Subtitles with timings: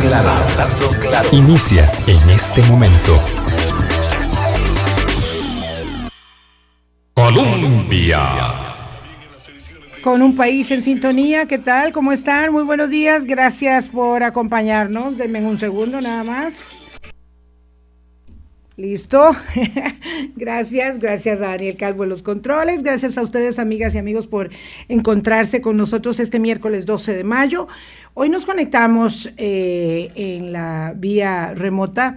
[0.00, 1.28] claro, hablando claro.
[1.32, 3.20] Inicia en este momento.
[7.14, 8.54] Colombia.
[10.02, 11.92] Con un país en sintonía, ¿qué tal?
[11.92, 12.52] ¿Cómo están?
[12.52, 15.18] Muy buenos días, gracias por acompañarnos.
[15.18, 16.80] Denme un segundo nada más.
[18.80, 19.36] Listo.
[20.36, 24.48] gracias, gracias a Daniel Calvo en los controles, gracias a ustedes amigas y amigos por
[24.88, 27.68] encontrarse con nosotros este miércoles 12 de mayo.
[28.14, 32.16] Hoy nos conectamos eh, en la vía remota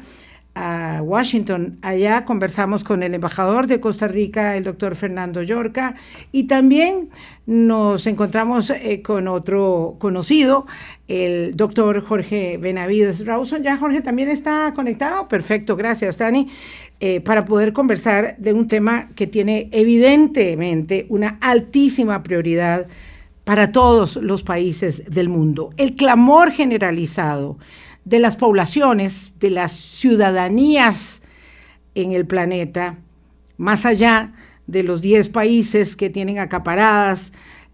[0.55, 1.79] a Washington.
[1.81, 5.95] Allá conversamos con el embajador de Costa Rica, el doctor Fernando Yorca,
[6.31, 7.09] y también
[7.45, 10.67] nos encontramos eh, con otro conocido,
[11.07, 13.63] el doctor Jorge Benavides Rawson.
[13.63, 15.27] Ya Jorge también está conectado.
[15.27, 16.49] Perfecto, gracias, Dani.
[16.99, 22.87] Eh, para poder conversar de un tema que tiene evidentemente una altísima prioridad
[23.43, 25.71] para todos los países del mundo.
[25.75, 27.57] El clamor generalizado
[28.05, 31.21] de las poblaciones, de las ciudadanías
[31.95, 32.97] en el planeta,
[33.57, 34.33] más allá
[34.67, 37.31] de los 10 países que tienen acaparadas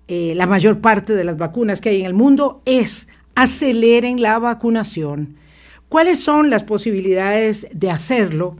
[0.07, 4.39] eh, la mayor parte de las vacunas que hay en el mundo, es aceleren la
[4.39, 5.35] vacunación.
[5.87, 8.57] ¿Cuáles son las posibilidades de hacerlo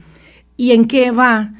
[0.56, 1.54] y en qué va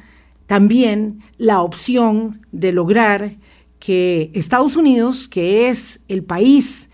[0.45, 3.35] también la opción de lograr
[3.79, 6.90] que Estados Unidos, que es el país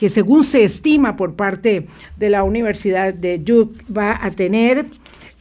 [0.00, 4.86] que según se estima por parte de la Universidad de Duke va a tener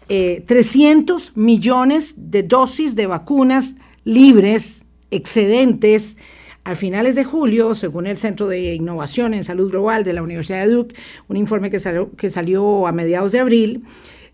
[0.10, 6.18] 300 eh, millones de dosis de vacunas libres, excedentes,
[6.66, 10.68] a finales de julio, según el Centro de Innovación en Salud Global de la Universidad
[10.68, 10.96] de Duke,
[11.30, 13.84] un informe que salió, que salió a mediados de abril,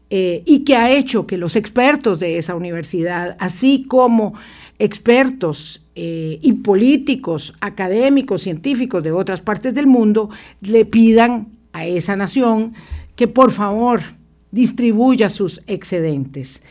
[0.10, 4.34] eh, y que ha hecho que los expertos de esa universidad, así como
[4.80, 10.30] expertos eh, y políticos, académicos, científicos de otras partes del mundo
[10.62, 12.73] le pidan a esa nación
[13.16, 14.02] que por favor
[14.52, 16.62] distribuya sus excedentes.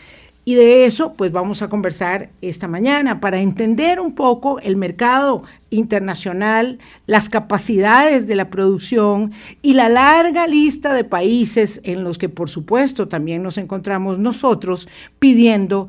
[0.47, 5.43] Y de eso, pues vamos a conversar esta mañana para entender un poco el mercado
[5.71, 12.29] internacional, las capacidades de la producción y la larga lista de países en los que,
[12.29, 14.87] por supuesto, también nos encontramos nosotros
[15.19, 15.89] pidiendo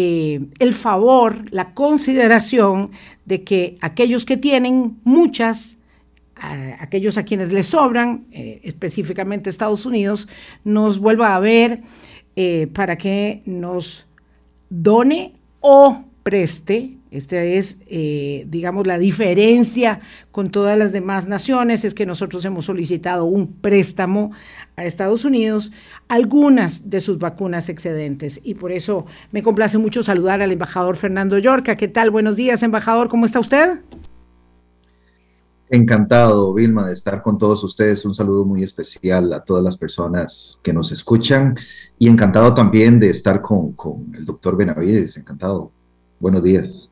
[0.00, 2.92] eh, el favor, la consideración
[3.24, 5.76] de que aquellos que tienen muchas,
[6.78, 10.28] aquellos a quienes les sobran, eh, específicamente Estados Unidos,
[10.62, 11.82] nos vuelva a ver
[12.36, 14.06] eh, para que nos
[14.70, 21.94] done o preste esta es, eh, digamos, la diferencia con todas las demás naciones, es
[21.94, 24.32] que nosotros hemos solicitado un préstamo
[24.76, 25.72] a Estados Unidos,
[26.08, 28.40] algunas de sus vacunas excedentes.
[28.44, 31.76] Y por eso me complace mucho saludar al embajador Fernando Yorca.
[31.76, 32.10] ¿Qué tal?
[32.10, 33.80] Buenos días, embajador, ¿cómo está usted?
[35.70, 38.04] Encantado, Vilma, de estar con todos ustedes.
[38.04, 41.56] Un saludo muy especial a todas las personas que nos escuchan
[41.98, 45.16] y encantado también de estar con, con el doctor Benavides.
[45.18, 45.70] Encantado.
[46.20, 46.90] Buenos días.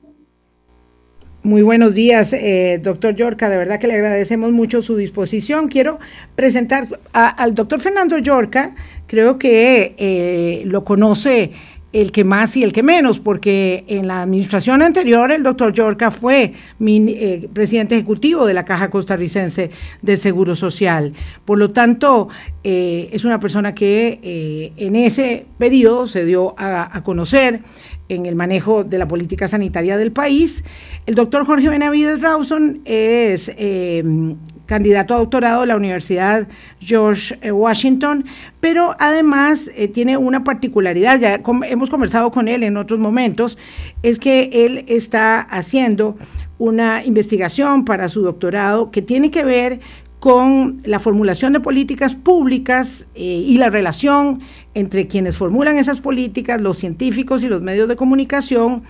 [1.47, 3.49] Muy buenos días, eh, doctor Yorca.
[3.49, 5.69] De verdad que le agradecemos mucho su disposición.
[5.69, 6.01] Quiero
[6.35, 8.75] presentar al doctor Fernando Yorca.
[9.07, 11.53] Creo que eh, lo conoce
[11.93, 16.11] el que más y el que menos, porque en la administración anterior el doctor Yorca
[16.11, 19.71] fue mi, eh, presidente ejecutivo de la Caja Costarricense
[20.03, 21.13] de Seguro Social.
[21.45, 22.29] Por lo tanto,
[22.65, 27.63] es una persona que en ese periodo se dio a, a conocer
[28.09, 30.65] en el manejo de la política sanitaria del país.
[31.07, 34.37] El doctor Jorge Benavides Rawson es em,
[34.67, 36.49] candidato a doctorado de la Universidad
[36.81, 38.25] George eh, Washington,
[38.61, 43.59] pero además eh, tiene una particularidad, ya hemos conversado con él en otros momentos,
[44.03, 46.17] es que él está haciendo
[46.59, 49.81] una investigación para su doctorado que tiene que ver
[50.19, 54.41] con la formulación de políticas públicas eh, y la relación
[54.77, 58.83] entre quienes formulan esas políticas, los científicos y los medios de comunicación,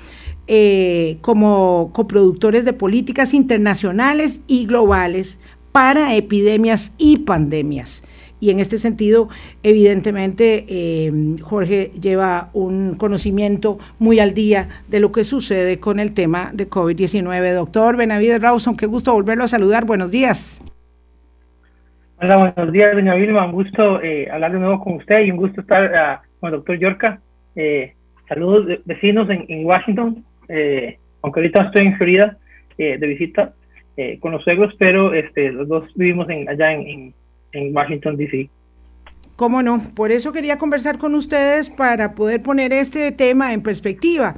[0.49, 5.39] eh, como coproductores de políticas internacionales y globales
[5.71, 8.03] para epidemias y pandemias.
[8.41, 9.29] Y en este sentido,
[9.63, 16.15] evidentemente, eh, Jorge lleva un conocimiento muy al día de lo que sucede con el
[16.15, 17.55] tema de COVID-19.
[17.55, 19.85] Doctor Benavides Rawson, qué gusto volverlo a saludar.
[19.85, 20.61] Buenos días.
[22.19, 23.45] Hola, buenos días, doña Vilma.
[23.45, 26.57] Un gusto eh, hablar de nuevo con usted y un gusto estar ah, con el
[26.57, 27.21] doctor Yorca.
[27.55, 27.93] Eh,
[28.27, 32.39] saludos vecinos en, Washington, eh, aunque ahorita estoy en Florida
[32.79, 33.53] de visita
[34.21, 37.15] con los suegros, pero este, los dos vivimos en, allá en,
[37.75, 38.49] Washington, D.C.
[39.37, 44.35] Cómo no, por eso quería conversar con ustedes para poder poner este tema en perspectiva.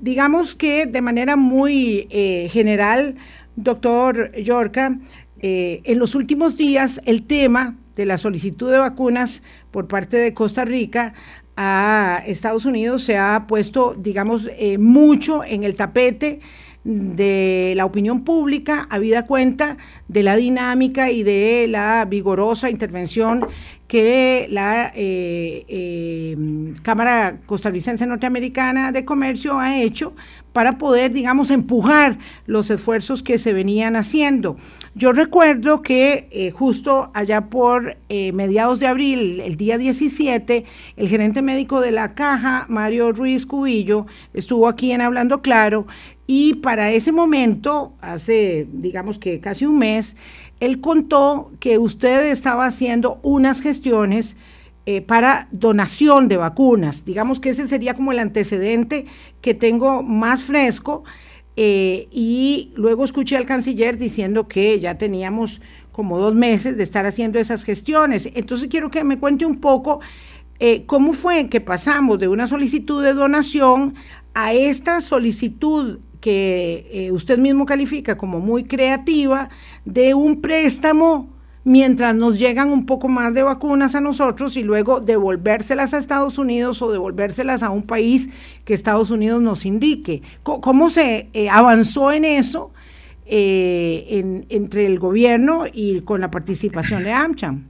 [0.00, 2.08] digamos que de manera muy
[2.50, 3.16] general,
[3.54, 4.96] doctor Yorca,
[5.42, 10.64] en los últimos días el tema de la solicitud de vacunas por parte de Costa
[10.64, 11.14] Rica
[11.56, 14.48] a Estados Unidos se ha puesto, digamos,
[14.78, 16.40] mucho en el tapete
[16.84, 19.76] de la opinión pública, habida cuenta
[20.08, 23.46] de la dinámica y de la vigorosa intervención
[23.92, 30.14] que la eh, eh, Cámara Costarricense Norteamericana de Comercio ha hecho
[30.54, 32.16] para poder, digamos, empujar
[32.46, 34.56] los esfuerzos que se venían haciendo.
[34.94, 40.64] Yo recuerdo que eh, justo allá por mediados de abril, el día 17,
[40.96, 45.86] el gerente médico de la caja, Mario Ruiz Cubillo, estuvo aquí en Hablando Claro
[46.26, 50.16] y para ese momento, hace digamos que casi un mes,
[50.62, 54.36] él contó que usted estaba haciendo unas gestiones
[54.86, 57.04] eh, para donación de vacunas.
[57.04, 59.06] Digamos que ese sería como el antecedente
[59.40, 61.02] que tengo más fresco.
[61.56, 65.60] Eh, y luego escuché al canciller diciendo que ya teníamos
[65.90, 68.30] como dos meses de estar haciendo esas gestiones.
[68.32, 69.98] Entonces quiero que me cuente un poco
[70.60, 73.96] eh, cómo fue que pasamos de una solicitud de donación
[74.32, 79.50] a esta solicitud que eh, usted mismo califica como muy creativa
[79.84, 81.28] de un préstamo
[81.64, 86.38] mientras nos llegan un poco más de vacunas a nosotros y luego devolvérselas a Estados
[86.38, 88.30] Unidos o devolvérselas a un país
[88.64, 90.22] que Estados Unidos nos indique.
[90.44, 92.70] ¿Cómo se eh, avanzó en eso
[93.26, 97.64] eh, entre el gobierno y con la participación de AmCham?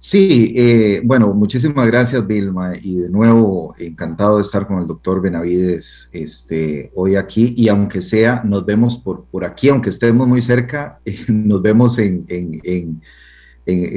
[0.00, 5.20] Sí, eh, bueno, muchísimas gracias Vilma y de nuevo encantado de estar con el doctor
[5.20, 11.00] Benavides este, hoy aquí y aunque sea, nos vemos por, aquí, aunque estemos muy cerca,
[11.28, 13.02] nos vemos en,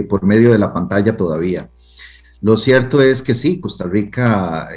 [0.09, 1.69] por medio de la pantalla todavía.
[2.41, 4.69] Lo cierto es que sí, Costa Rica,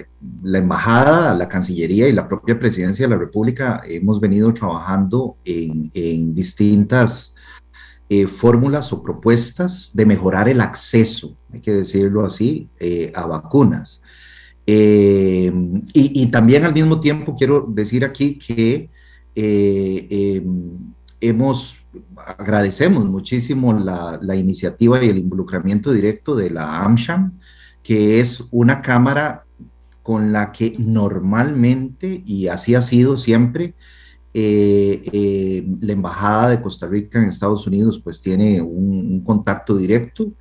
[0.43, 6.35] la embajada, la Cancillería y la propia Presidencia de la República hemos venido trabajando en
[6.35, 7.34] distintas
[8.09, 14.03] eh, fórmulas o propuestas de mejorar el acceso, hay que decirlo así, eh, a vacunas.
[14.67, 15.51] Eh,
[15.93, 18.91] y, también al mismo tiempo quiero decir aquí que
[19.35, 21.79] em, hemos,
[22.39, 27.39] agradecemos muchísimo la, la, iniciativa y el involucramiento directo de la AmSham,
[27.83, 29.45] que es una cámara
[30.03, 33.75] con la que normalmente, y así ha sido siempre,
[34.37, 40.33] eh, eh, la Embajada de Costa Rica en Estados Unidos pues tiene un, contacto directo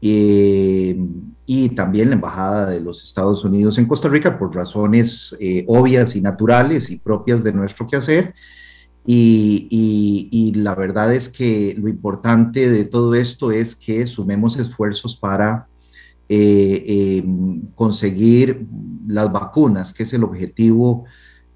[0.00, 0.98] eh,
[1.46, 5.36] y también la Embajada de los Estados Unidos en Costa Rica por razones
[5.68, 8.34] obvias y naturales y propias de nuestro quehacer.
[9.06, 9.68] Y,
[10.30, 15.68] y, la verdad es que lo importante de todo esto es que sumemos esfuerzos para
[17.74, 18.66] conseguir
[19.06, 21.04] las vacunas, que es el objetivo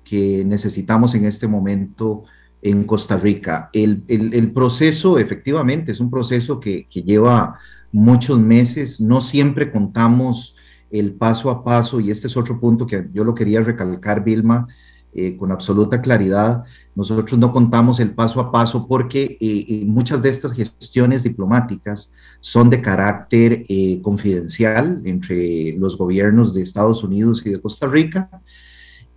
[0.08, 2.24] que necesitamos en este momento
[2.62, 3.70] en Costa Rica.
[3.72, 7.58] El, el, proceso efectivamente es un proceso que, que, lleva
[7.92, 10.56] muchos meses, no siempre contamos
[10.90, 14.68] el paso a paso y este es otro punto que yo lo quería recalcar, Vilma,
[15.12, 16.62] eh, con absoluta claridad.
[16.94, 22.12] Nosotros no contamos el paso a paso porque eh, eh, muchas de estas gestiones diplomáticas
[22.40, 23.64] son de carácter
[24.02, 28.30] confidencial entre los gobiernos de Estados Unidos y de Costa Rica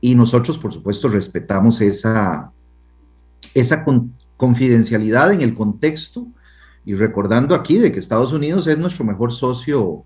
[0.02, 2.52] y nosotros, por supuesto, respetamos esa,
[3.54, 3.86] esa
[4.38, 6.28] confidencialidad en el contexto
[6.86, 10.06] y recordando aquí de que Estados Unidos es nuestro mejor socio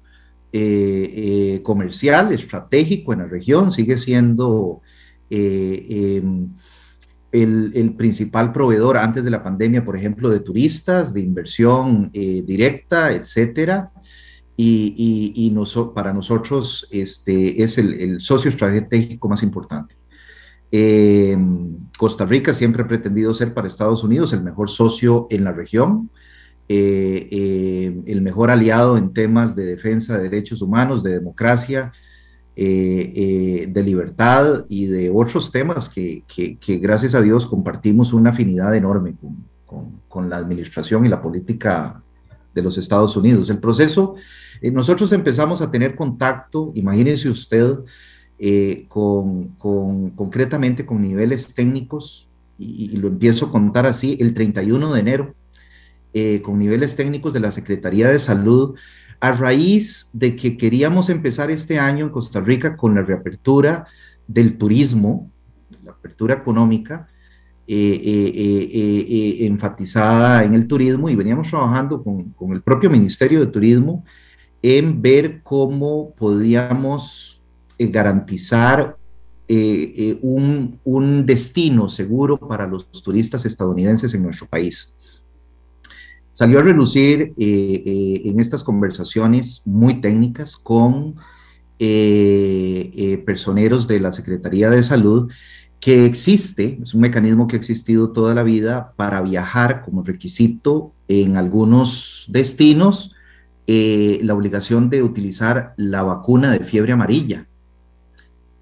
[0.51, 4.81] eh, eh, comercial, estratégico en la región, sigue siendo
[5.29, 6.49] eh, em,
[7.31, 13.11] el, el, principal proveedor antes de la pandemia, por ejemplo, de turistas, de inversión directa,
[13.13, 13.92] etcétera
[14.55, 15.55] y, y,
[15.93, 19.95] para nosotros este, es el, socio estratégico más importante.
[20.71, 21.37] Eh,
[21.97, 26.09] Costa Rica siempre ha pretendido ser para Estados Unidos el mejor socio en la región,
[26.69, 31.91] eh, eh, el mejor aliado en temas de defensa de derechos humanos, de democracia,
[32.55, 39.15] de libertad y de otros temas que, que, gracias a Dios compartimos una afinidad enorme
[39.19, 42.02] con, con, con la administración y la política
[42.53, 43.49] de los Estados Unidos.
[43.49, 44.15] El proceso,
[44.61, 47.79] eh, nosotros empezamos a tener contacto, imagínense usted,
[48.39, 49.49] eh, con,
[50.15, 52.29] concretamente con niveles técnicos,
[52.59, 55.35] y, lo empiezo a contar así, el 31 de enero,
[56.13, 58.75] eh, con niveles técnicos de la Secretaría de Salud,
[59.19, 63.87] a raíz de que queríamos empezar este año en Costa Rica con la reapertura
[64.27, 65.31] del turismo,
[65.83, 67.07] la apertura económica,
[69.45, 74.03] enfatizada en el turismo y veníamos trabajando con, el propio Ministerio de Turismo
[74.61, 77.41] en ver cómo podíamos
[77.79, 78.97] garantizar
[80.21, 84.95] un, destino seguro para los turistas estadounidenses en nuestro país.
[86.31, 91.15] salió a relucir en estas conversaciones muy técnicas con
[93.25, 95.29] personeros de la Secretaría de Salud
[95.83, 100.93] que existe, es un mecanismo que ha existido toda la vida para viajar como requisito
[101.09, 103.13] en algunos destinos,
[103.67, 107.47] eh, la obligación de utilizar la vacuna de fiebre amarilla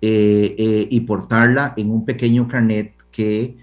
[0.01, 3.57] eh, eh, y portarla en un pequeño carnet que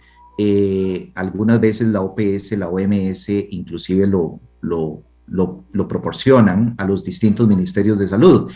[1.16, 7.98] algunas veces la OPS, la OMS inclusive lo, lo, lo proporcionan a los distintos ministerios
[7.98, 8.52] de salud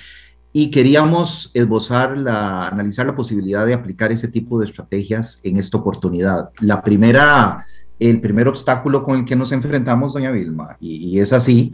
[0.53, 5.79] y queríamos esbozar, la, analizar la posibilidad de aplicar ese tipo de estrategias en esta
[5.79, 6.51] oportunidad.
[6.61, 7.67] La primera,
[7.99, 11.73] el primer obstáculo con el que nos enfrentamos, doña Vilma, y, es así,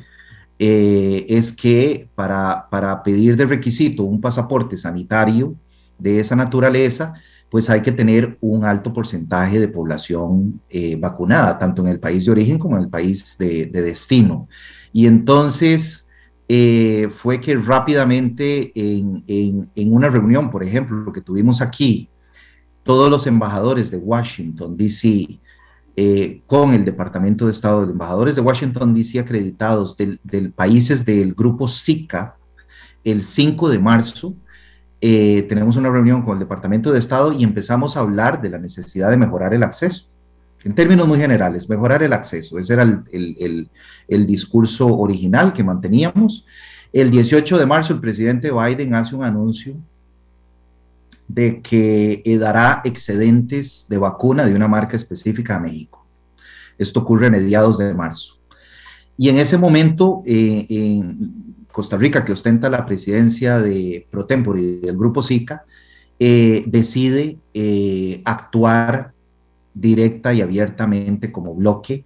[0.61, 5.57] eh, es que para, para pedir de requisito un pasaporte sanitario
[5.99, 7.15] de esa naturaleza,
[7.51, 12.27] pues hay que tener un alto porcentaje de población eh, vacunada, tanto en el país
[12.27, 14.49] de origen como en el país de, de destino.
[14.93, 16.08] Y entonces,
[16.49, 22.09] eh, fue que rápidamente en, en, una reunión, por ejemplo, lo que tuvimos aquí,
[22.83, 25.41] todos los embajadores de Washington, D.C.,
[26.01, 29.19] eh, con el Departamento de Estado, de embajadores de Washington, D.C.
[29.19, 32.37] acreditados del, del, países del grupo SICA,
[33.05, 34.35] el 5 de marzo,
[35.01, 38.59] eh, tenemos una reunión con el Departamento de Estado y empezamos a hablar de la
[38.59, 40.11] necesidad de mejorar el acceso
[40.65, 42.59] en términos muy generales, mejorar el acceso.
[42.59, 46.47] Ese era el, discurso original que manteníamos.
[46.93, 49.77] El 18 de marzo el presidente Biden hace un anuncio
[51.29, 56.07] de que dará excedentes de vacuna de una marca específica a México.
[56.79, 58.39] Esto ocurre a mediados de marzo.
[59.17, 64.97] Y en ese momento, eh, en Costa Rica, que ostenta la presidencia de Pro del
[64.97, 65.65] grupo SICA,
[66.21, 69.13] eh, decide eh, actuar
[69.81, 72.05] directa y abiertamente como bloque,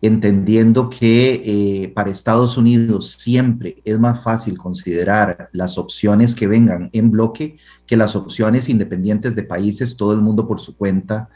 [0.00, 6.90] entendiendo que eh, para Estados Unidos siempre es más fácil considerar las opciones que vengan
[6.92, 7.56] en bloque
[7.86, 11.30] que las opciones independientes de países, todo el mundo por su cuenta,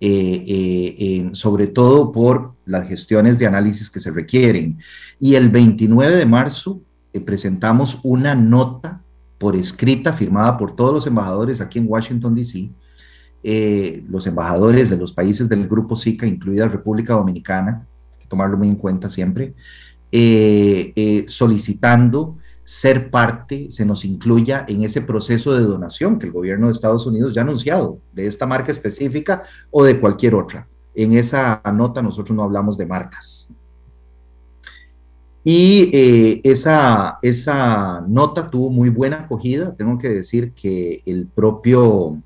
[0.00, 4.78] eh, eh, sobre todo por las gestiones de análisis que se requieren.
[5.20, 6.80] Y el 29 de marzo
[7.24, 9.02] presentamos una nota
[9.38, 12.70] por escrita firmada por todos los embajadores aquí en Washington, D.C.,
[13.48, 18.56] eh, los embajadores de los países del grupo SICA, incluida República Dominicana, hay que tomarlo
[18.56, 19.54] muy en cuenta siempre,
[20.10, 26.32] eh, eh, solicitando ser parte, se nos incluya en ese proceso de donación que el
[26.32, 30.66] gobierno de Estados Unidos ya ha anunciado, de esta marca específica o de cualquier otra.
[30.96, 33.52] En esa nota nosotros no hablamos de marcas.
[35.44, 39.76] Y esa, esa nota tuvo muy buena acogida.
[39.76, 42.20] Tengo que decir que el propio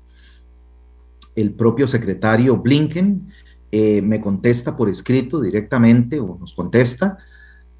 [1.35, 3.27] el propio secretario Blinken
[3.71, 7.17] eh, me contesta por escrito directamente o nos contesta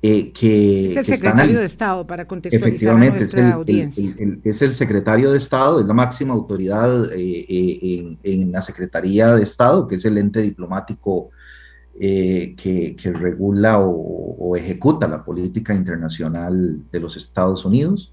[0.02, 0.86] eh, que...
[0.86, 4.16] Es el secretario de Estado, para contextualizar efectivamente, a nuestra es el, audiencia.
[4.44, 9.86] es el secretario de Estado, es la máxima autoridad eh, en, la Secretaría de Estado,
[9.88, 11.30] que es el ente diplomático
[12.00, 18.12] que, regula o, ejecuta la política internacional de los Estados Unidos.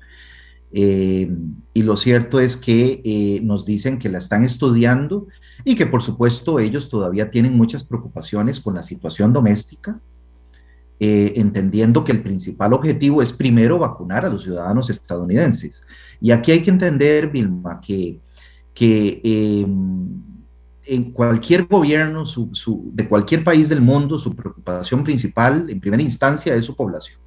[0.72, 1.30] Eh,
[1.72, 5.26] y lo cierto es que eh, nos dicen que la están estudiando
[5.64, 10.00] y que por supuesto ellos todavía tienen muchas preocupaciones con la situación doméstica,
[11.00, 15.86] eh, entendiendo que el principal objetivo es primero vacunar a los ciudadanos estadounidenses.
[16.20, 18.20] Y aquí hay que entender, Vilma, que,
[18.74, 20.20] que em,
[20.84, 22.24] en cualquier gobierno
[22.92, 27.20] de cualquier país del mundo, su preocupación principal en primera instancia es su población.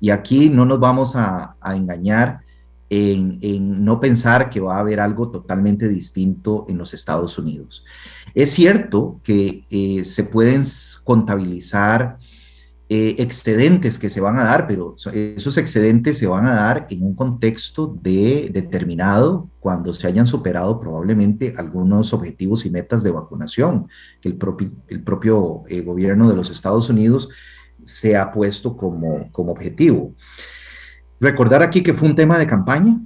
[0.00, 2.40] Y aquí no nos vamos a, a engañar
[2.90, 7.84] en, no pensar que va a haber algo totalmente distinto en los Estados Unidos.
[8.34, 10.62] Es cierto que eh, se pueden
[11.04, 12.18] contabilizar
[12.90, 17.02] eh, excedentes que se van a dar, pero esos excedentes se van a dar en
[17.02, 23.88] un contexto de, determinado cuando se hayan superado probablemente algunos objetivos y metas de vacunación
[24.22, 27.28] que el propio, el propio eh, gobierno de los Estados Unidos
[27.84, 30.14] se ha puesto como, como objetivo.
[31.20, 33.00] Recordar aquí que fue un tema de campaña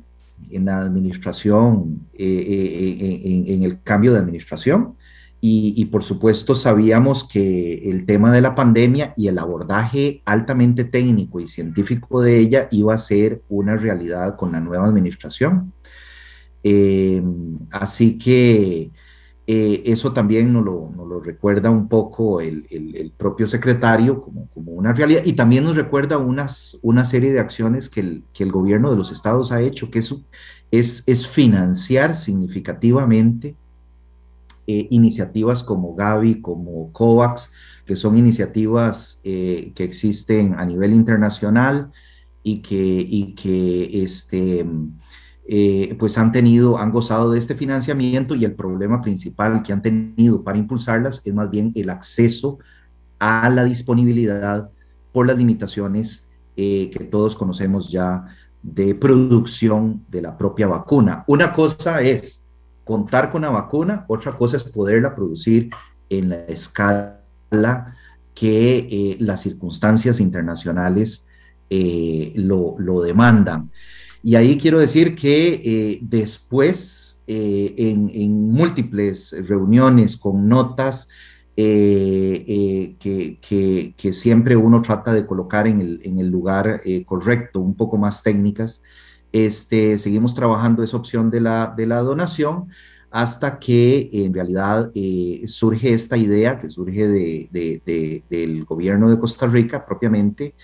[0.50, 4.96] en la administración, eh, eh, eh, en, el cambio de administración.
[5.44, 11.40] Y, por supuesto sabíamos que el tema de la pandemia y el abordaje altamente técnico
[11.40, 15.72] y científico de ella iba a ser una realidad con la nueva administración.
[17.72, 18.92] así que
[19.54, 25.34] eh, eso también nos lo, recuerda un poco el, propio secretario como, una realidad y
[25.34, 29.60] también nos recuerda unas, una serie de acciones que el, gobierno de los estados ha
[29.60, 30.16] hecho, que es,
[30.70, 33.54] es, es financiar significativamente
[34.66, 37.52] eh, iniciativas como Gavi, como COVAX,
[37.84, 41.92] que son iniciativas que existen a nivel internacional
[42.42, 44.64] y que, y que este,
[45.48, 49.82] eh, pues han tenido, han gozado de este financiamiento y el problema principal que han
[49.82, 52.58] tenido para impulsarlas es más bien el acceso
[53.18, 54.70] a la disponibilidad
[55.12, 58.24] por las limitaciones eh, que todos conocemos ya
[58.62, 61.24] de producción de la propia vacuna.
[61.26, 62.44] Una cosa es
[62.84, 65.70] contar con la vacuna, otra cosa es poderla producir
[66.08, 67.22] en la escala
[68.34, 71.26] que eh, las circunstancias internacionales
[71.70, 73.70] eh, lo, demandan.
[74.22, 81.08] Y ahí quiero decir que eh, después, eh, en, múltiples reuniones con notas
[81.54, 82.96] que,
[83.96, 88.22] que, siempre uno trata de colocar en el, en el lugar correcto, un poco más
[88.22, 88.82] técnicas,
[89.32, 92.68] este, seguimos trabajando esa opción de la, de la donación
[93.10, 94.90] hasta que en realidad
[95.46, 100.54] surge esta idea que surge de, del gobierno de Costa Rica propiamente,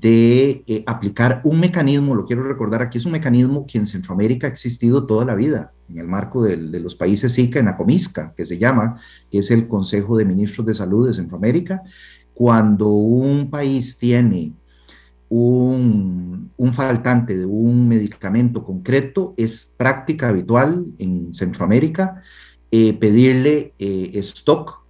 [0.00, 4.46] de eh, aplicar un mecanismo, lo quiero recordar aquí, es un mecanismo que en Centroamérica
[4.46, 8.44] ha existido toda la vida, en el marco de los países SICA, en Acomisca, que
[8.44, 8.96] se llama,
[9.30, 11.82] que es el Consejo de Ministros de Salud de Centroamérica.
[12.32, 14.52] Cuando un país tiene
[15.28, 22.22] un, faltante de un medicamento concreto, es práctica habitual en Centroamérica
[22.72, 24.82] eh, pedirle eh, stock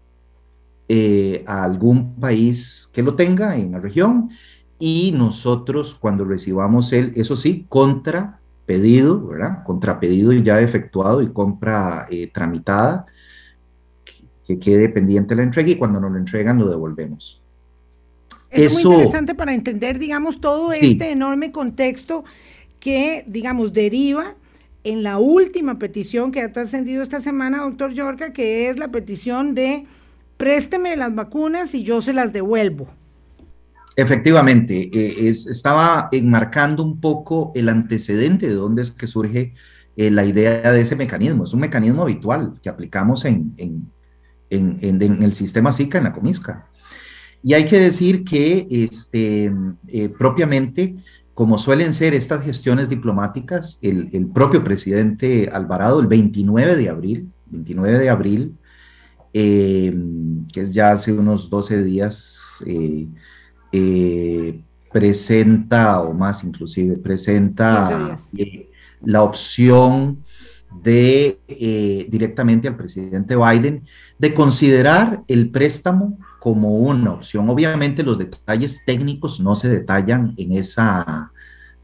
[1.47, 4.31] a algún país que lo tenga en la región
[4.79, 9.63] y nosotros cuando recibamos el, eso sí, contra pedido, ¿verdad?
[9.65, 13.07] Contra pedido ya efectuado y compra eh, tramitada,
[14.47, 17.43] que quede pendiente la entrega y cuando nos lo entregan lo devolvemos.
[18.51, 22.25] Es muy interesante para entender, digamos, todo este enorme contexto
[22.79, 24.35] que, digamos, deriva
[24.85, 29.55] en la última petición que ha trascendido esta semana, doctor Yorca, que es la petición
[29.55, 29.87] de
[30.37, 32.87] présteme las vacunas y yo se las devuelvo.
[33.97, 39.55] Efectivamente, eh, estaba enmarcando un poco el antecedente de dónde es que surge
[39.97, 41.45] eh, la idea de ese mecanismo.
[41.45, 43.91] Es un mecanismo habitual que aplicamos en, en,
[44.51, 46.69] el sistema SICA, en la Comisca.
[47.43, 49.53] Y hay que decir que este,
[49.89, 50.97] eh, propiamente,
[51.33, 57.29] como suelen ser estas gestiones diplomáticas, el, el, propio presidente Alvarado, el 29 de abril,
[57.47, 58.57] 29 de abril,
[59.33, 62.65] que es ya hace unos 12 días,
[63.77, 64.61] eh,
[64.93, 68.71] presenta, o más inclusive, presenta eh,
[69.03, 70.23] la opción
[70.81, 73.85] de eh, directamente al presidente Biden
[74.17, 77.51] de considerar el préstamo como una opción.
[77.51, 81.33] Obviamente los detalles técnicos no se detallan en esa,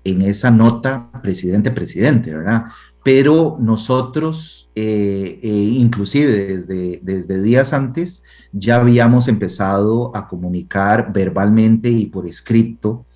[0.05, 2.66] en esa nota presidente-presidente, ¿verdad?
[3.03, 12.27] Pero nosotros, inclusive desde, desde días antes, ya habíamos empezado a comunicar verbalmente y por
[12.27, 13.07] escrito,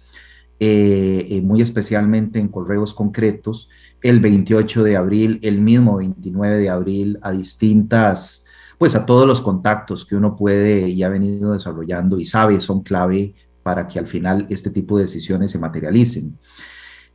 [0.60, 3.68] eh, eh, muy especialmente en correos concretos,
[4.02, 8.44] el 28 de abril, el mismo 29 de abril, a distintas,
[8.78, 12.82] pues a todos los contactos que uno puede y ha venido desarrollando y sabe son
[12.82, 16.38] clave para que al final este tipo de decisiones se materialicen.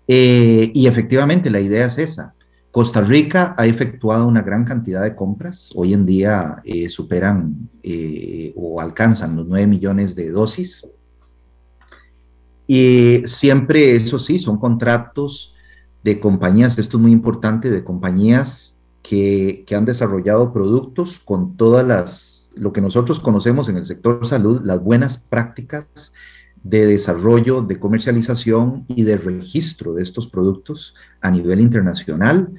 [0.08, 2.34] Eh, y efectivamente la idea es esa,
[2.71, 5.71] Costa Rica ha efectuado una gran cantidad de compras.
[5.75, 10.88] Hoy en día eh, superan eh, o alcanzan los 9 millones de dosis.
[12.67, 15.55] Y siempre, eso sí, son contratos
[16.03, 21.86] de compañías, esto es muy importante, de compañías que, que han desarrollado productos con todas
[21.86, 26.13] las, lo que nosotros conocemos en el sector salud, las buenas prácticas
[26.63, 32.51] de desarrollo, de comercialización y de registro de estos productos a nivel internacional.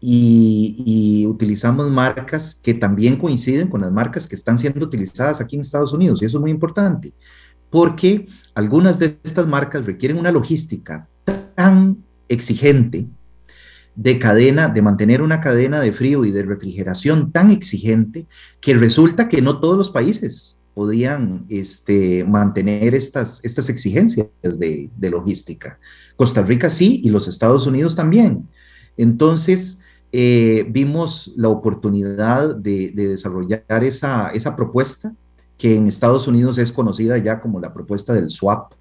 [0.00, 5.62] Y, utilizamos marcas que también coinciden con las marcas que están siendo utilizadas aquí en
[5.62, 6.22] Estados Unidos.
[6.22, 7.12] Y eso es muy importante,
[7.70, 11.08] porque algunas de estas marcas requieren una logística
[11.54, 13.08] tan exigente
[13.96, 18.26] de cadena, de mantener una cadena de frío y de refrigeración tan exigente
[18.60, 25.80] que resulta que no todos los países podían este, mantener estas, estas exigencias de, logística.
[26.16, 28.46] Costa Rica sí y los Estados Unidos también.
[28.98, 29.78] Entonces,
[30.12, 35.14] eh, vimos la oportunidad de, desarrollar esa, esa propuesta
[35.56, 38.74] que en Estados Unidos es conocida ya como la propuesta del swap,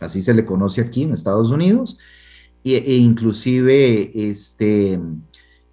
[0.00, 1.98] así se le conoce aquí en Estados Unidos,
[2.64, 4.98] e, e inclusive este,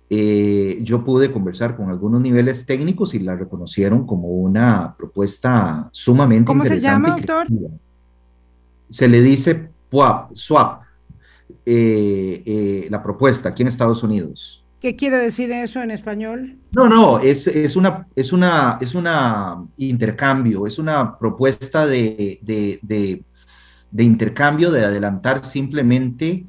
[0.08, 6.46] eh, yo pude conversar con algunos niveles técnicos y la reconocieron como una propuesta sumamente
[6.46, 7.08] ¿Cómo interesante.
[7.08, 7.80] ¿Cómo se llama, doctor?
[8.90, 10.84] Se le dice PUAP, swap,
[11.66, 14.64] eh, eh, la propuesta aquí en Estados Unidos.
[14.80, 16.58] ¿Qué quiere decir eso en español?
[16.72, 23.24] No, no, es, es una, es una, es una intercambio, es una propuesta de, de,
[24.04, 26.46] intercambio, de adelantar simplemente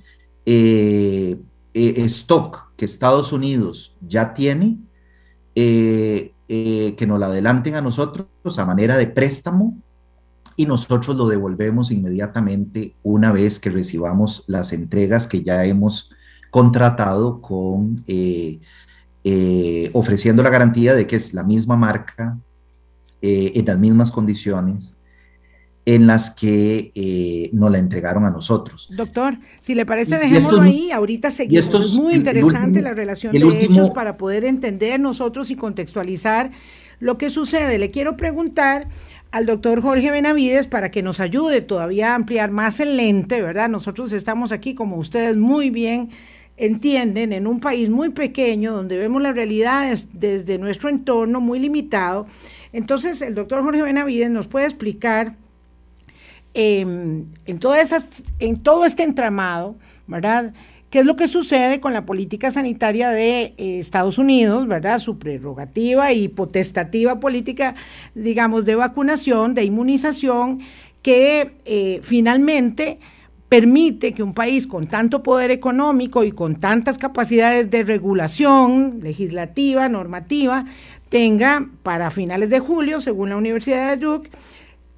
[1.73, 4.79] stock que Estados Unidos ya tiene,
[5.55, 8.27] eh, que nos lo adelanten a nosotros
[8.59, 9.77] a manera de préstamo
[10.57, 16.15] y nosotros lo devolvemos inmediatamente una vez que recibamos las entregas que ya hemos
[16.51, 18.61] contratado con, eh,
[19.23, 22.39] eh, ofreciendo la garantía de que es la misma marca,
[23.21, 24.96] eh, en las mismas condiciones
[25.87, 28.89] en las que nos la entregaron a nosotros.
[28.91, 30.91] Doctor, si le parece, dejémoslo ahí.
[30.91, 31.73] Ahorita seguimos.
[31.73, 36.51] es muy interesante la relación de hechos para poder entender nosotros y contextualizar
[36.99, 37.79] lo que sucede.
[37.79, 38.89] Le quiero preguntar
[39.31, 43.69] al doctor Jorge Benavides para que nos ayude todavía a ampliar más el lente, ¿verdad?
[43.69, 46.11] Nosotros estamos aquí, como ustedes muy bien
[46.57, 52.27] entienden, en un país muy pequeño, donde vemos las realidades desde nuestro entorno muy limitado.
[52.73, 55.37] Entonces, el doctor Jorge Benavides nos puede explicar
[56.57, 60.55] em, en, todas esas, en todo este entramado, ¿verdad?
[60.91, 64.99] ¿Qué es lo que sucede con la política sanitaria de eh, Estados Unidos, verdad?
[64.99, 67.75] Su prerrogativa y potestativa política,
[68.15, 70.61] digamos, de vacunación, de inmunización,
[71.03, 72.99] que eh, finalmente
[73.49, 79.89] permite que un país con tanto poder económico y con tantas capacidades de regulación legislativa,
[79.89, 80.65] normativa,
[81.09, 84.31] tenga para finales de julio, según la Universidad de Duke,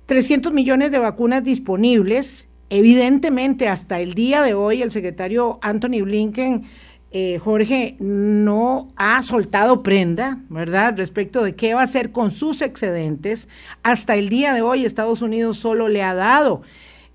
[0.09, 6.65] 300 millones de vacunas disponibles Evidentemente, hasta el día de hoy, el secretario Anthony Blinken,
[7.11, 12.61] eh, Jorge, no ha soltado prenda, ¿verdad?, respecto de qué va a hacer con sus
[12.61, 13.49] excedentes.
[13.83, 16.61] Hasta el día de hoy, Estados Unidos solo le ha dado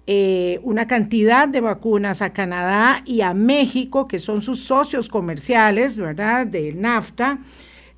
[0.07, 5.99] eh, una cantidad de vacunas a Canadá y a México, que son sus socios comerciales,
[5.99, 7.37] ¿verdad?, de NAFTA,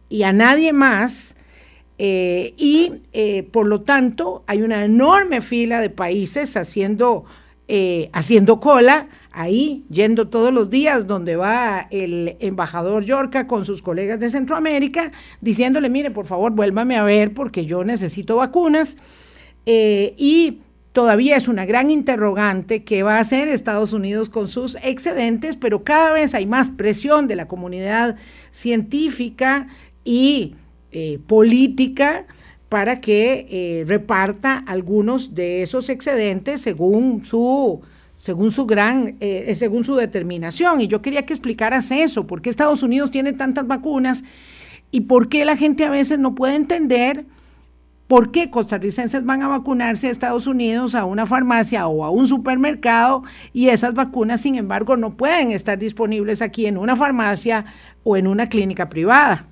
[0.10, 1.38] y a nadie más.
[1.98, 2.92] Eh, y
[3.52, 7.26] por lo tanto, hay una enorme fila de países haciendo
[7.68, 13.82] eh, haciendo cola ahí, yendo todos los días donde va el embajador Yorca con sus
[13.82, 18.98] colegas de Centroamérica, diciéndole, mire, por favor, vuélvame a ver porque yo necesito vacunas.
[19.66, 20.60] Eh, y
[20.92, 25.84] todavía es una gran interrogante qué va a hacer Estados Unidos con sus excedentes, pero
[25.84, 28.16] cada vez hay más presión de la comunidad
[28.52, 29.70] científica
[30.04, 30.54] y
[30.98, 32.26] eh, política
[32.70, 37.82] para que eh, reparta algunos de esos excedentes según su
[38.16, 40.80] según su gran, eh, según su determinación.
[40.80, 44.24] Y yo quería que explicaras eso, por qué Estados Unidos tiene tantas vacunas
[44.90, 47.26] y por qué la gente a veces no puede entender
[48.08, 52.26] por qué costarricenses van a vacunarse a Estados Unidos, a una farmacia o a un
[52.26, 57.66] supermercado y esas vacunas, sin embargo, no pueden estar disponibles aquí en una farmacia
[58.06, 59.46] o en una clínica privada.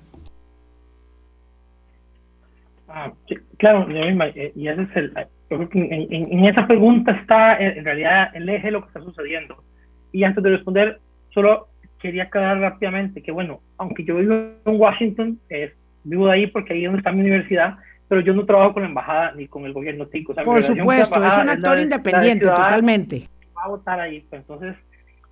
[2.96, 3.12] Ah,
[3.58, 5.12] claro, eh, y ese es el,
[5.50, 9.64] en, esa pregunta está eh, en realidad el eje de lo que está sucediendo.
[10.12, 11.66] Y antes de responder, solo
[11.98, 15.40] quería aclarar rápidamente que, bueno, aunque yo vivo en Washington,
[16.04, 18.84] vivo de ahí porque ahí es donde está mi universidad, pero yo no trabajo con
[18.84, 20.32] la embajada ni con el gobierno tico.
[20.32, 23.28] Por supuesto, es un actor independiente, totalmente.
[23.58, 24.76] Va a votar ahí, pues, entonces,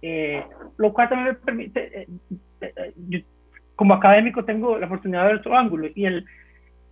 [0.01, 0.43] eh,
[0.79, 2.09] lo cual también me permite,
[3.77, 6.27] como académico tengo la oportunidad de ver otro ángulo, y el,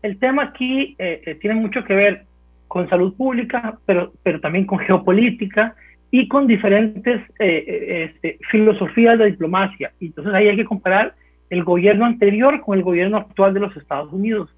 [0.03, 2.25] el tema aquí eh, eh, tiene mucho que ver
[2.69, 5.75] con salud pública, pero, pero también con geopolítica
[6.11, 9.93] y con diferentes eh, este, filosofías de diplomacia.
[10.01, 11.15] Entonces ahí hay que comparar
[11.51, 14.51] el gobierno anterior con el gobierno actual de los Estados Unidos,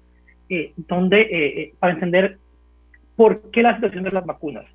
[0.87, 2.37] donde para entender
[3.15, 4.65] por qué la situación de las vacunas.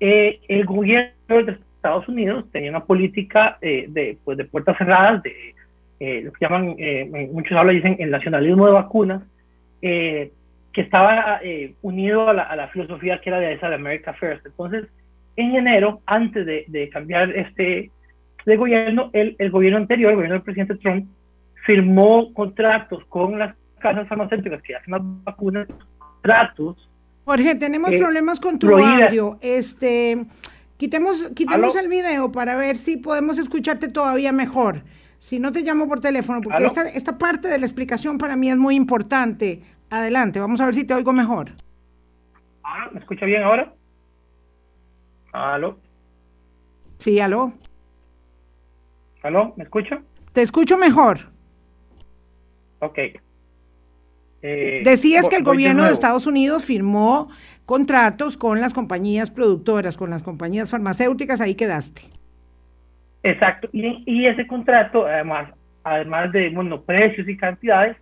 [0.00, 6.32] el gobierno de Estados Unidos tenía una política de, pues, de puertas cerradas, de lo
[6.32, 6.76] que llaman,
[7.30, 9.22] muchos hablan dicen el nacionalismo de vacunas,
[9.82, 10.32] eh,
[10.72, 14.44] que estaba eh, unido a la, filosofía que era de esa de America First.
[14.46, 14.86] Entonces,
[15.36, 17.90] en enero, antes de, cambiar este
[18.44, 21.08] de gobierno, el, el, gobierno anterior, el gobierno del presidente Trump,
[21.64, 26.90] firmó contratos con las casas farmacéuticas que hacen las vacunas, contratos.
[27.24, 29.38] Jorge, tenemos eh, problemas con tu audio.
[29.40, 30.24] Este,
[30.76, 34.82] quitemos, quitemos el video para ver si podemos escucharte todavía mejor.
[35.24, 38.50] Si no te llamo por teléfono, porque esta, esta parte de la explicación para mí
[38.50, 39.62] es muy importante.
[39.88, 41.52] Adelante, vamos a ver si te oigo mejor.
[42.62, 43.72] Ah, ¿Me escucha bien ahora?
[45.32, 45.78] ¿Aló?
[46.98, 47.54] Sí, aló.
[49.22, 49.54] ¿Aló?
[49.56, 50.02] ¿Me escucha?
[50.34, 51.20] Te escucho mejor.
[52.80, 52.98] Ok.
[54.42, 57.30] Eh, Decías que el gobierno de, Estados Unidos firmó
[57.64, 62.02] contratos con las compañías productoras, con las compañías farmacéuticas, ahí quedaste.
[63.24, 65.48] Exacto, y, ese contrato, además,
[65.82, 67.96] además de bueno, precios y cantidades,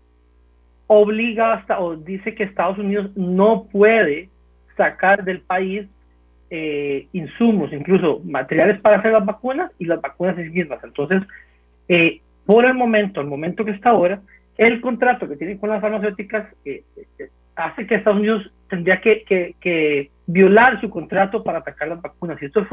[0.89, 4.29] obliga hasta, o dice que Estados Unidos no puede
[4.77, 5.87] sacar del país
[6.51, 10.83] eh, insumos, incluso materiales para hacer las vacunas y las vacunas en sí mismas.
[10.83, 11.23] Entonces,
[11.87, 14.21] eh, por el momento, el momento que está ahora,
[14.59, 16.83] el contrato que tienen con las farmacéuticas eh,
[17.55, 19.23] hace que Estados Unidos tendría que,
[19.61, 22.43] que, violar su contrato para atacar las vacunas.
[22.43, 22.67] Y esto,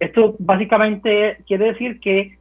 [0.00, 2.36] esto básicamente quiere decir que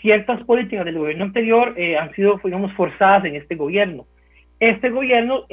[0.00, 4.06] ciertas políticas del gobierno anterior han sido, digamos, forzadas en este gobierno.
[4.58, 5.44] Este gobierno,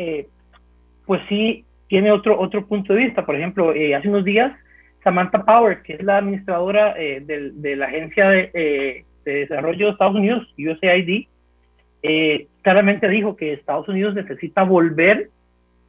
[1.06, 3.26] pues sí, tiene otro, otro punto de vista.
[3.26, 4.54] Por ejemplo, eh, hace unos días,
[5.04, 10.16] Samantha Power, que es la administradora eh, de, la Agencia eh, de, Desarrollo de Estados
[10.16, 11.28] Unidos, USAID,
[12.62, 15.30] claramente dijo que Estados Unidos necesita volver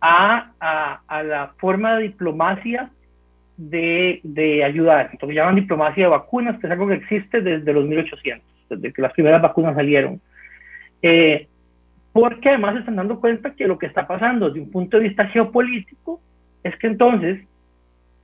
[0.00, 2.90] a, a, la forma de diplomacia
[3.58, 5.10] de, de, ayudar.
[5.12, 9.02] Entonces llaman diplomacia de vacunas, que es algo que existe desde los 1800, desde que
[9.02, 10.20] las primeras vacunas salieron.
[11.02, 11.46] Eh,
[12.12, 15.08] porque además se están dando cuenta que lo que está pasando desde un punto de
[15.08, 16.20] vista geopolítico
[16.62, 17.40] es que entonces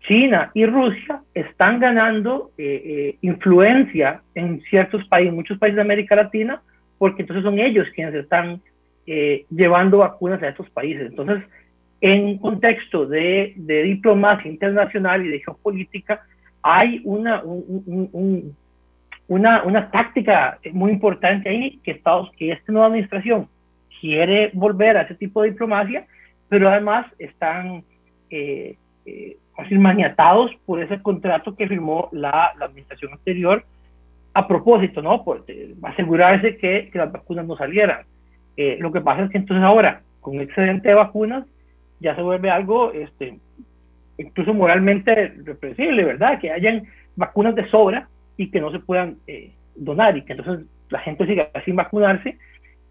[0.07, 6.15] China y Rusia están ganando eh, eh, influencia en ciertos países, muchos países de América
[6.15, 6.63] Latina,
[6.99, 8.61] porque entonces son ellos quienes están
[9.07, 11.07] eh, llevando vacunas a estos países.
[11.09, 11.43] Entonces,
[12.01, 16.23] en un contexto de, de diplomacia internacional y de geopolítica,
[16.63, 17.43] hay una,
[19.29, 23.49] una, una táctica muy importante ahí que, Estados, que esta nueva administración
[24.01, 26.07] quiere volver a ese tipo de diplomacia,
[26.49, 27.85] pero además están
[28.31, 28.77] eh,
[29.07, 29.37] eh,
[29.73, 33.65] maniatados por ese contrato que firmó la, administración anterior
[34.33, 35.23] a propósito, ¿no?
[35.25, 38.05] Por eh, asegurarse que, las vacunas no salieran.
[38.57, 41.45] Eh, lo que pasa es que entonces ahora, con excedente de vacunas,
[42.05, 43.39] ya se vuelve algo este,
[44.19, 46.39] incluso moralmente represible, ¿verdad?
[46.39, 46.85] Que hayan
[47.17, 49.17] vacunas de sobra y que no se puedan
[49.75, 52.39] donar y que entonces la gente siga sin vacunarse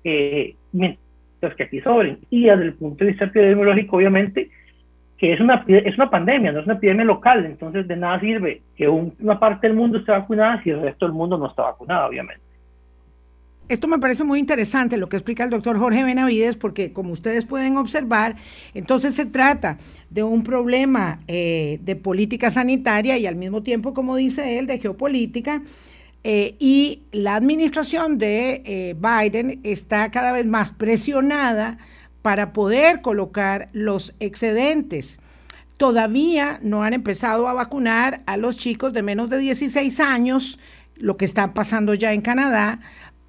[0.03, 2.19] eh, mientras que aquí sobren.
[2.29, 4.49] Y desde el punto de vista epidemiológico, obviamente,
[5.17, 8.61] que es una, es una pandemia, no es una epidemia local, entonces de nada sirve
[8.75, 12.09] que una parte del mundo esté vacunada si el resto del mundo no está vacunado,
[12.09, 12.42] obviamente.
[13.69, 17.45] Esto me parece muy interesante lo que explica el doctor Jorge Benavides, porque como ustedes
[17.45, 18.35] pueden observar,
[18.73, 19.77] entonces se trata
[20.09, 24.79] de un problema eh, de política sanitaria y al mismo tiempo, como dice él, de
[24.79, 25.63] geopolítica,
[26.25, 31.77] eh, y la administración de eh, Biden está cada vez más presionada
[32.21, 35.19] para poder colocar los excedentes.
[35.77, 40.59] Todavía no han empezado a vacunar a los chicos de menos de 16 años,
[40.95, 42.79] lo que está pasando ya en Canadá,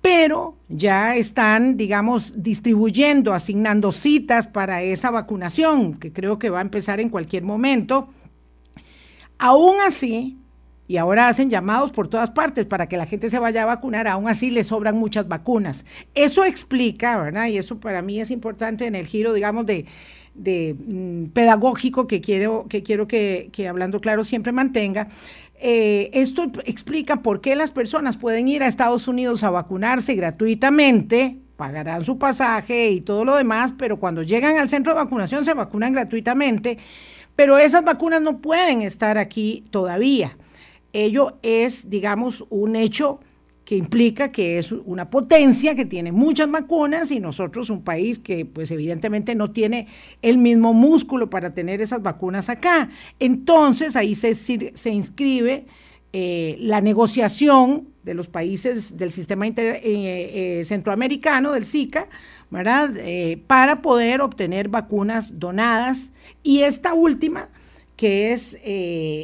[0.05, 6.61] pero ya están, digamos, distribuyendo, asignando citas para esa vacunación, que creo que va a
[6.61, 8.11] empezar en cualquier momento.
[9.39, 10.37] Aún así,
[10.87, 14.07] y ahora hacen llamados por todas partes para que la gente se vaya a vacunar,
[14.07, 15.87] aún así le sobran muchas vacunas.
[16.15, 17.47] Eso explica, ¿verdad?
[17.47, 19.87] Y eso para mí es importante en el giro, digamos, de,
[20.35, 25.09] mm, pedagógico que quiero que, quiero que, hablando claro siempre mantenga.
[25.67, 31.39] Eh, esto explica por qué las personas pueden ir a Estados Unidos a vacunarse gratuitamente,
[31.57, 35.55] pagarán su pasaje y todo lo demás, pero cuando llegan al centro de vacunación se
[35.55, 36.77] vacunan gratuitamente,
[37.35, 40.37] pero esas vacunas no pueden estar aquí todavía.
[40.93, 43.21] Ello es, digamos, un hecho
[43.65, 48.45] que implica que es una potencia que tiene muchas vacunas y nosotros un país que
[48.45, 49.87] pues evidentemente no tiene
[50.21, 52.91] el mismo músculo para tener esas vacunas acá.
[53.19, 55.67] Entonces ahí se, se inscribe
[56.17, 62.07] eh, la negociación de los países del sistema eh, eh, centroamericano, del SICA,
[62.53, 62.93] ¿verdad?
[63.49, 66.13] para poder obtener vacunas donadas
[66.45, 67.49] y esta última
[67.97, 68.57] que es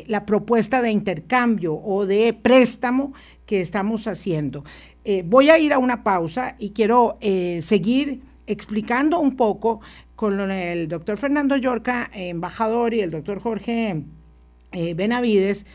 [0.09, 3.12] la propuesta de intercambio o de préstamo
[3.50, 4.62] que estamos haciendo.
[5.04, 9.80] Eh, voy a ir a una pausa y quiero eh, seguir explicando un poco
[10.14, 14.04] con el doctor Fernando Yorca, embajador, y el doctor Jorge
[14.94, 15.66] Benavides,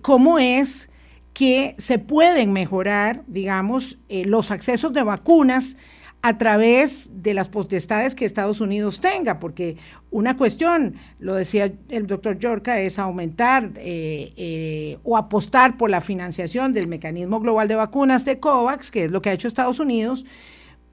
[0.00, 0.90] cómo es
[1.32, 5.76] que se pueden mejorar, digamos, los accesos de vacunas
[6.20, 9.76] a través de las potestades que Estados Unidos tenga, porque
[10.10, 16.00] una cuestión, lo decía el doctor Yorca, es aumentar eh, eh, o apostar por la
[16.00, 19.78] financiación del mecanismo global de vacunas de COVAX, que es lo que ha hecho Estados
[19.78, 20.24] Unidos,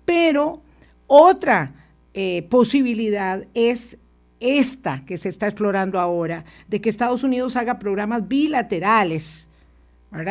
[0.06, 0.62] pero
[1.08, 1.74] otra
[2.14, 3.98] eh, posibilidad es
[4.40, 9.50] esta que se está explorando ahora, de que Estados Unidos haga programas bilaterales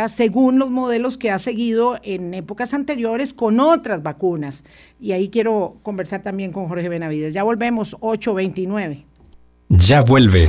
[0.09, 4.65] según los modelos que ha seguido en épocas anteriores con otras vacunas.
[4.99, 7.35] Y ahí quiero conversar también con Jorge Benavides.
[7.35, 9.05] Ya volvemos, 829.
[9.69, 10.49] Ya vuelve.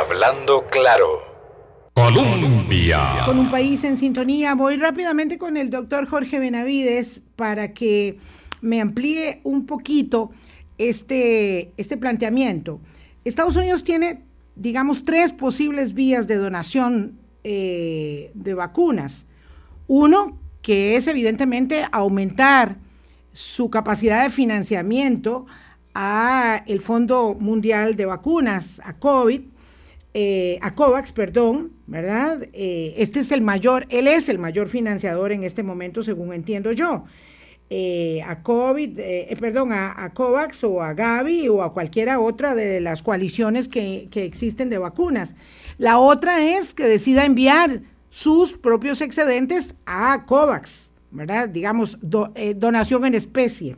[0.00, 1.06] Hablando claro.
[1.94, 3.22] Colombia.
[3.26, 8.18] Con un país en sintonía, voy rápidamente con el doctor Jorge Benavides para que
[8.62, 10.30] me amplíe un poquito
[10.78, 12.80] este, este planteamiento.
[13.24, 14.22] Estados Unidos tiene,
[14.56, 19.26] digamos, tres posibles vías de donación eh, de vacunas.
[19.88, 22.76] Uno, que es evidentemente aumentar
[23.32, 25.46] su capacidad de financiamiento
[25.94, 29.40] a el Fondo Mundial de Vacunas, a COVID,
[30.14, 32.46] eh, a COVAX, perdón, ¿verdad?
[32.52, 36.70] Eh, este es el mayor, él es el mayor financiador en este momento, según entiendo
[36.72, 37.04] yo.
[38.26, 39.00] A COVID,
[39.40, 44.68] perdón, a, COVAX o a Gavi o a cualquiera otra de las coaliciones que, existen
[44.68, 45.34] de vacunas.
[45.82, 51.48] La otra es que decida enviar sus propios excedentes a COVAX, ¿verdad?
[51.48, 53.74] Digamos, donación en especie.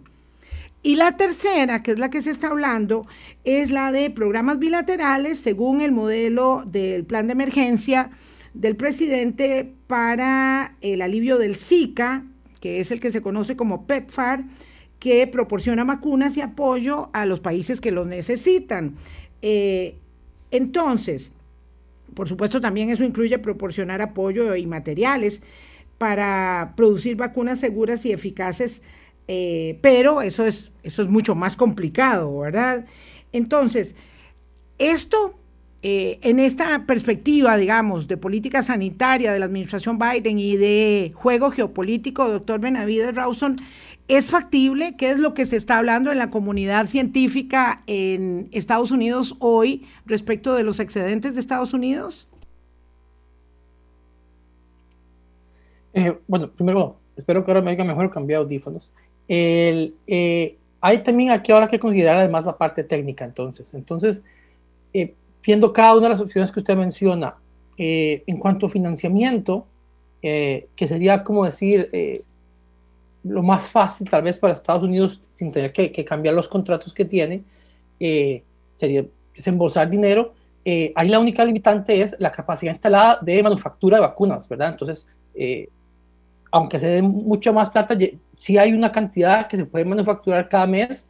[0.83, 3.07] Y la tercera, que es la que se está hablando,
[3.45, 8.11] es la de programas bilaterales según el modelo del plan de emergencia
[8.53, 12.27] del presidente para el alivio del Zika,
[12.61, 14.45] que es el que se conoce como PEPFAR,
[14.99, 18.95] que proporciona vacunas y apoyo a los países que los necesitan.
[19.41, 19.97] Eh,
[20.51, 21.33] entonces,
[22.15, 25.43] por supuesto, también eso incluye proporcionar apoyo y materiales
[25.99, 28.83] para producir vacunas seguras y eficaces
[29.27, 32.85] eh, pero eso es, eso es mucho más complicado, ¿verdad?
[33.33, 33.95] Entonces,
[34.79, 35.39] esto,
[35.83, 41.51] eh, en esta perspectiva, digamos, de política sanitaria de la administración Biden y de juego
[41.51, 43.57] geopolítico, doctor Benavides Rawson,
[44.09, 44.97] ¿es factible?
[44.97, 49.87] ¿Qué es lo que se está hablando en la comunidad científica en Estados Unidos hoy
[50.05, 52.29] respecto de los excedentes de Estados Unidos?
[55.95, 58.93] Eh, bueno, primero, espero que ahora me haya mejor cambiado audífonos.
[59.29, 63.75] Eh, hay también aquí ahora que considerar además la parte técnica, entonces.
[63.75, 64.23] Entonces,
[64.93, 67.37] eh, viendo cada una de las opciones que usted menciona,
[67.77, 69.67] en cuanto a financiamiento,
[70.21, 71.91] que sería como decir
[73.25, 77.05] lo más fácil tal vez para Estados Unidos sin tener que, cambiar los contratos que
[77.05, 77.43] tiene,
[78.75, 80.35] sería desembolsar dinero.
[80.95, 84.71] ahí la única limitante es la capacidad instalada de manufactura de vacunas, ¿verdad?
[84.71, 85.09] Entonces,
[86.53, 87.97] aunque se dé mucha más plata,
[88.37, 91.09] sí hay una cantidad que se puede manufacturar cada mes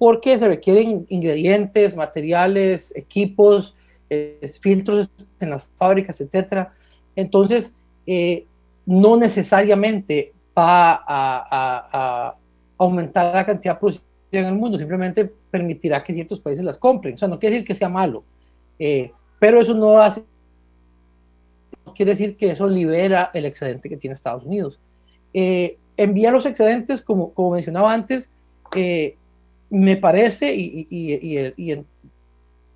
[0.00, 3.76] porque se requieren ingredientes, materiales, equipos,
[4.08, 6.68] eh, filtros en las fábricas, etc.
[7.14, 7.74] Entonces,
[8.06, 8.46] eh,
[8.86, 12.36] no necesariamente va a,
[12.78, 17.14] aumentar la cantidad producida en el mundo, simplemente permitirá que ciertos países las compren.
[17.14, 18.24] O sea, no quiere decir que sea malo,
[18.78, 20.24] eh, pero eso no hace
[21.94, 24.78] quiere decir que eso libera el excedente que tiene Estados Unidos.
[25.34, 28.30] Eh, los excedentes, como, como mencionaba antes,
[28.74, 29.16] eh,
[29.68, 31.84] me parece, y, y,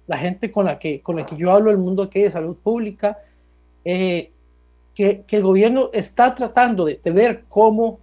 [0.07, 2.57] la gente con la, que, con la que yo hablo, el mundo aquí de salud
[2.63, 3.19] pública,
[3.85, 4.31] eh,
[4.95, 8.01] que, que, el gobierno está tratando de, ver cómo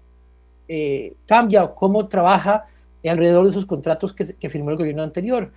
[1.26, 2.66] cambia o cómo trabaja
[3.04, 5.52] alrededor de esos contratos que, que firmó el gobierno anterior.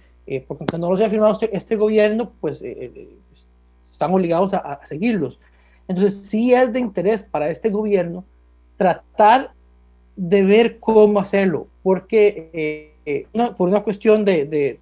[0.49, 2.65] porque aunque no los haya firmado este, este gobierno, pues
[3.95, 5.39] están obligados a, seguirlos.
[5.89, 8.25] Entonces, sí es de interés para este gobierno
[8.77, 9.53] tratar
[10.17, 12.51] de ver cómo hacerlo, porque
[13.05, 14.81] eh, por una cuestión de,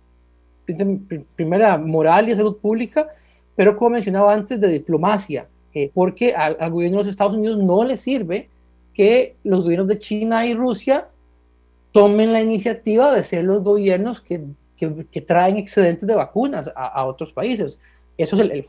[1.37, 3.09] primera moral y salud pública,
[3.55, 7.85] pero como mencionaba antes, de diplomacia, eh, porque al, gobierno de los Estados Unidos no
[7.85, 8.49] le sirve
[8.95, 11.09] que los gobiernos de China y Rusia
[11.93, 14.43] tomen la iniciativa de ser los gobiernos que,
[14.77, 17.79] que, traen excedentes de vacunas a, otros países.
[18.19, 18.67] Eso es el, el,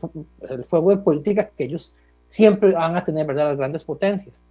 [0.68, 1.92] juego de política que ellos
[2.28, 3.48] siempre van a tener, ¿verdad?
[3.48, 4.42] Las grandes potencias.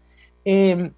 [0.45, 0.91] Em,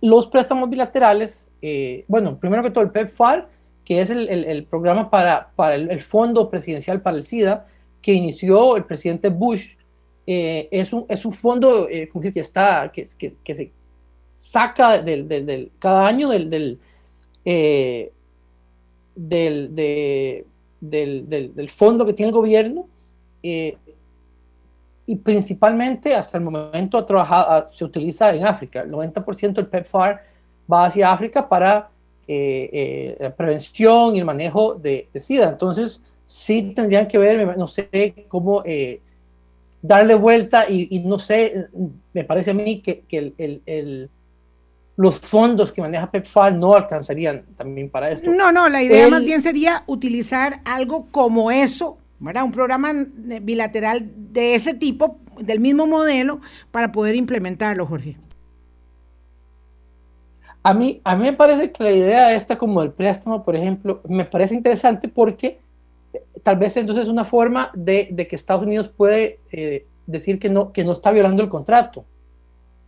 [0.00, 3.48] los préstamos bilaterales, eh, bueno, primero que todo el PEPFAR,
[3.84, 7.66] que es el, el programa para, para el, Fondo Presidencial para el SIDA,
[8.02, 9.77] que inició el presidente Bush,
[10.30, 13.72] eh, es, un, es un fondo eh, que, está, que, que, que se
[14.34, 16.78] saca del, del, del, cada año del, del,
[19.16, 20.44] del de,
[20.80, 22.86] del, fondo que tiene el gobierno
[23.42, 23.76] eh,
[25.06, 28.82] y principalmente hasta el momento ha trabajado, se utiliza en África.
[28.82, 30.22] El 90% del PEPFAR
[30.70, 31.88] va hacia África para
[32.26, 35.48] eh, eh, la prevención y el manejo de, SIDA.
[35.48, 38.62] Entonces, sí tendrían que ver, no sé cómo
[39.82, 41.68] darle vuelta y, no sé,
[42.12, 44.10] me parece a mí que, que el, el
[44.98, 48.32] los fondos que maneja PEPFAR no alcanzarían también para esto.
[48.32, 52.42] No, no, la idea más bien sería utilizar algo como eso, ¿verdad?
[52.42, 52.92] Un programa
[53.40, 56.40] bilateral de ese tipo, del mismo modelo,
[56.72, 58.16] para poder implementarlo, Jorge.
[60.64, 64.02] A mí, a mí me parece que la idea esta como el préstamo, por ejemplo,
[64.08, 65.60] me parece interesante porque
[66.42, 70.72] tal vez entonces es una forma de, que Estados Unidos puede eh, decir que no,
[70.72, 72.04] que no está violando el contrato,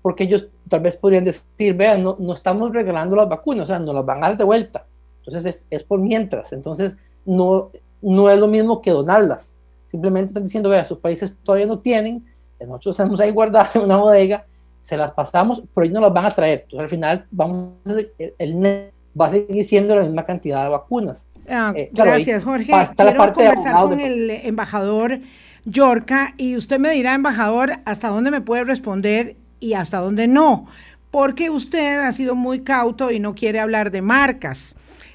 [0.03, 3.78] porque ellos tal vez podrían decir, vean, no, no estamos regalando las vacunas, o sea,
[3.78, 4.86] nos las van a dar de vuelta.
[5.18, 7.70] Entonces es, es por mientras, entonces no,
[8.01, 9.61] no es lo mismo que donarlas.
[9.86, 12.24] Simplemente están diciendo, vea, sus países todavía no tienen,
[12.61, 14.46] nosotros tenemos ahí guardadas en una bodega,
[14.80, 16.61] se las pasamos, pero ellos no las van a traer.
[16.62, 21.26] Entonces al final vamos, el, el va a seguir siendo la misma cantidad de vacunas.
[21.49, 22.72] Ah, eh, gracias, Jorge.
[22.97, 25.20] Quiero conversar con el embajador
[25.64, 30.66] Yorca y usted me dirá, embajador, hasta dónde me puede responder y hasta dónde no,
[31.11, 34.74] porque usted ha sido muy cauto y no quiere hablar de marcas.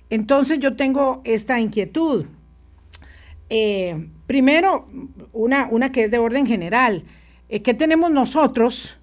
[0.09, 2.25] Entonces yo tengo esta inquietud.
[3.49, 4.87] Eh, primero,
[5.33, 7.03] una, una que es de orden general.
[7.49, 8.97] Eh, ¿Qué tenemos nosotros?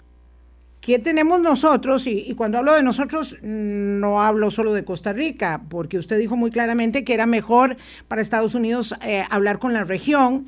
[0.83, 2.09] ¿Qué tenemos nosotros?
[2.09, 6.51] Y, cuando hablo de nosotros, no hablo solo de Costa Rica, porque usted dijo muy
[6.51, 7.77] claramente que era mejor
[8.09, 10.47] para Estados Unidos eh, hablar con la región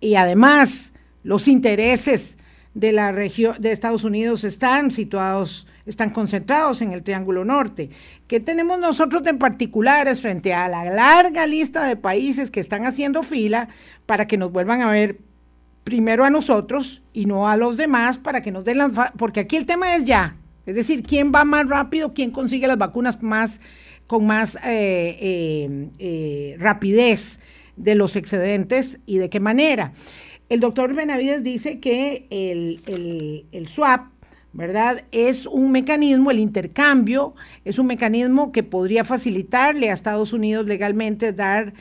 [0.00, 2.38] y además los intereses
[2.72, 7.90] de la región de Estados Unidos están situados, están concentrados en el Triángulo Norte.
[8.26, 13.22] ¿Qué tenemos nosotros en particulares frente a la larga lista de países que están haciendo
[13.22, 13.68] fila
[14.06, 15.18] para que nos vuelvan a ver
[15.84, 18.90] primero a nosotros y no a los demás para que nos den las...
[19.16, 22.78] Porque aquí el tema es ya, es decir, quién va más rápido, quién consigue las
[22.78, 23.60] vacunas más
[24.06, 27.40] con más eh, eh, eh, rapidez
[27.76, 29.92] de los excedentes y de qué manera.
[30.48, 34.08] El doctor Benavides dice que el, el, el swap,
[34.52, 35.04] ¿verdad?
[35.10, 41.32] Es un mecanismo, el intercambio, es un mecanismo que podría facilitarle a Estados Unidos legalmente
[41.32, 41.72] dar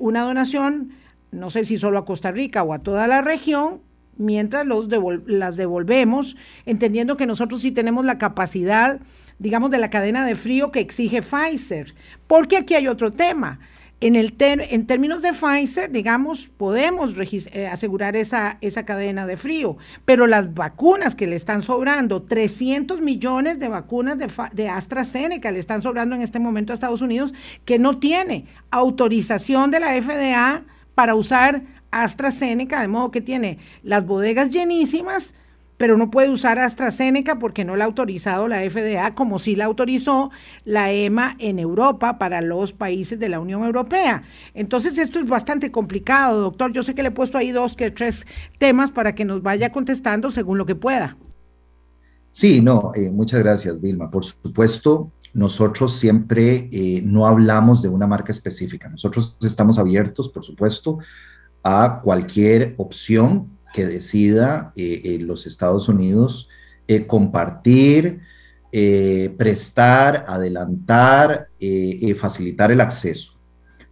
[0.00, 0.90] una donación
[1.34, 3.80] no sé si solo a Costa Rica o a toda la región,
[4.16, 4.88] mientras los
[5.26, 9.00] las devolvemos, entendiendo que nosotros sí tenemos la capacidad,
[9.38, 11.94] digamos, de la cadena de frío que exige Pfizer.
[12.26, 13.60] Porque aquí hay otro tema.
[14.00, 19.78] En, el en términos de Pfizer, digamos, podemos eh, asegurar esa, esa cadena de frío,
[20.04, 25.58] pero las vacunas que le están sobrando, 300 millones de vacunas de, de AstraZeneca le
[25.58, 27.32] están sobrando en este momento a Estados Unidos,
[27.64, 30.64] que no tiene autorización de la FDA
[30.94, 35.34] para usar AstraZeneca, de modo que tiene las bodegas llenísimas,
[35.76, 39.64] pero no puede usar AstraZeneca porque no la ha autorizado la FDA, como sí la
[39.64, 40.30] autorizó
[40.64, 44.22] la EMA en Europa para los países de la Unión Europea.
[44.54, 46.72] Entonces esto es bastante complicado, doctor.
[46.72, 48.26] Yo sé que le he puesto ahí dos que tres
[48.58, 51.16] temas para que nos vaya contestando según lo que pueda.
[52.30, 54.10] Sí, no, eh, muchas gracias, Vilma.
[54.10, 58.88] Por supuesto, nosotros siempre eh, no hablamos de una marca específica.
[58.88, 60.98] Nosotros estamos abiertos, por supuesto,
[61.64, 66.48] a cualquier opción que decida eh, los Estados Unidos
[66.86, 68.20] eh, compartir,
[69.36, 71.46] prestar, adelantar,
[72.18, 73.38] facilitar el acceso,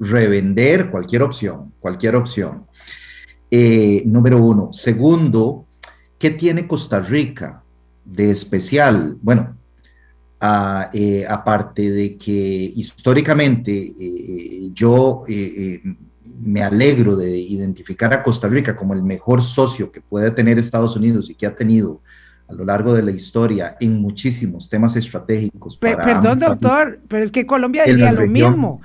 [0.01, 2.67] revender cualquier opción, cualquier opción.
[4.05, 4.73] número uno.
[4.73, 5.67] Segundo,
[6.19, 7.63] ¿qué tiene Costa Rica
[8.05, 9.17] de especial?
[9.23, 9.57] Bueno,
[10.93, 12.33] eh, aparte de que
[12.75, 15.81] históricamente eh, yo eh,
[16.41, 20.97] me alegro de identificar a Costa Rica como el mejor socio que puede tener Estados
[20.97, 22.01] Unidos y que ha tenido
[22.49, 25.77] a lo largo de la historia en muchísimos temas estratégicos.
[25.77, 28.81] perdón, doctor, pero es que Colombia diría lo mismo.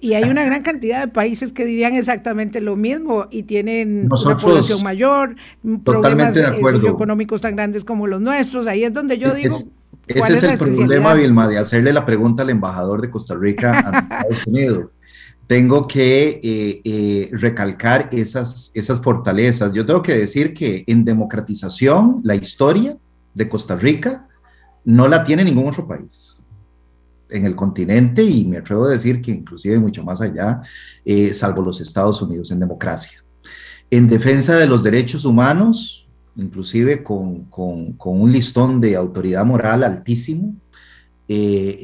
[0.00, 4.36] y hay una gran cantidad de países que dirían exactamente lo mismo y tienen una
[4.36, 5.34] población mayor,
[5.84, 8.68] problemas socioeconómicos tan grandes como los nuestros.
[8.68, 9.56] Ahí es donde yo digo,
[10.06, 13.98] ese es, el problema, Vilma, de hacerle la pregunta al embajador de Costa Rica a
[14.28, 14.98] Estados Unidos.
[15.46, 19.72] Tengo que eh, eh, recalcar esas, esas fortalezas.
[19.72, 22.96] Yo tengo que decir que en democratización, la historia
[23.34, 24.28] de Costa Rica
[24.84, 26.36] no la tiene ningún otro país
[27.32, 30.62] en el continente y me atrevo a decir que inclusive mucho más allá,
[31.04, 33.24] eh, salvo los Estados Unidos en democracia.
[33.90, 36.01] En defensa de los derechos humanos,
[36.36, 37.48] inclusive con,
[38.04, 40.54] un listón de autoridad moral altísimo.
[41.28, 41.78] Eh,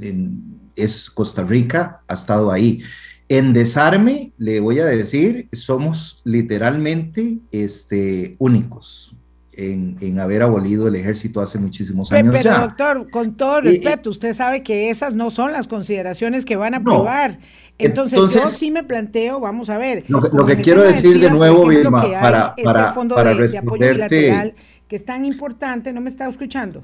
[0.00, 0.30] eh,
[0.76, 2.80] es Costa Rica, ha estado ahí.
[3.28, 9.15] En desarme, le voy a decir, somos literalmente este, únicos
[9.56, 12.34] en, haber abolido el ejército hace muchísimos años.
[12.34, 16.56] Pero, doctor, con todo eh, respeto, usted sabe que esas no son las consideraciones que
[16.56, 17.38] van a aprobar.
[17.78, 20.04] Entonces, yo sí me planteo, vamos a ver.
[20.08, 24.54] Lo que, quiero decir de nuevo, Vilma, para, este para, para de, apoyo bilateral,
[24.88, 26.82] que es tan importante, ¿no me está escuchando?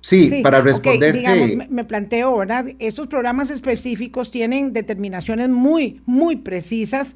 [0.00, 1.18] Sí, para responderte.
[1.18, 2.66] digamos, me, planteo, ¿verdad?
[2.80, 7.14] Estos programas específicos tienen determinaciones muy, muy precisas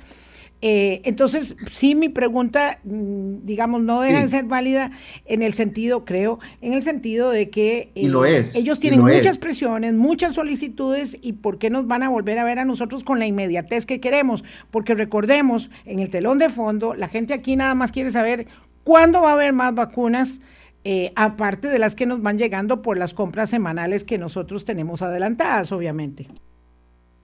[0.62, 4.90] Eh, entonces, sí, mi pregunta, mm, digamos, no deja de ser válida
[5.26, 10.34] en el sentido, creo, en el sentido de que eh, ellos tienen muchas presiones, muchas
[10.34, 13.84] solicitudes y por qué nos van a volver a ver a nosotros con la inmediatez
[13.84, 14.44] que queremos.
[14.70, 18.46] Porque recordemos, en el telón de fondo, la gente aquí nada más quiere saber
[18.82, 20.40] cuándo va a haber más vacunas.
[20.88, 25.02] Eh, aparte de las que nos van llegando por las compras semanales que nosotros tenemos
[25.02, 26.28] adelantadas, obviamente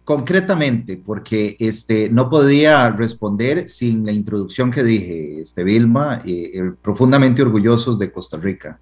[0.04, 6.72] concretamente, porque este, no podía responder sin la introducción que dije, este, Vilma, eh, eh,
[6.80, 8.80] profundamente orgullosos de Costa Rica.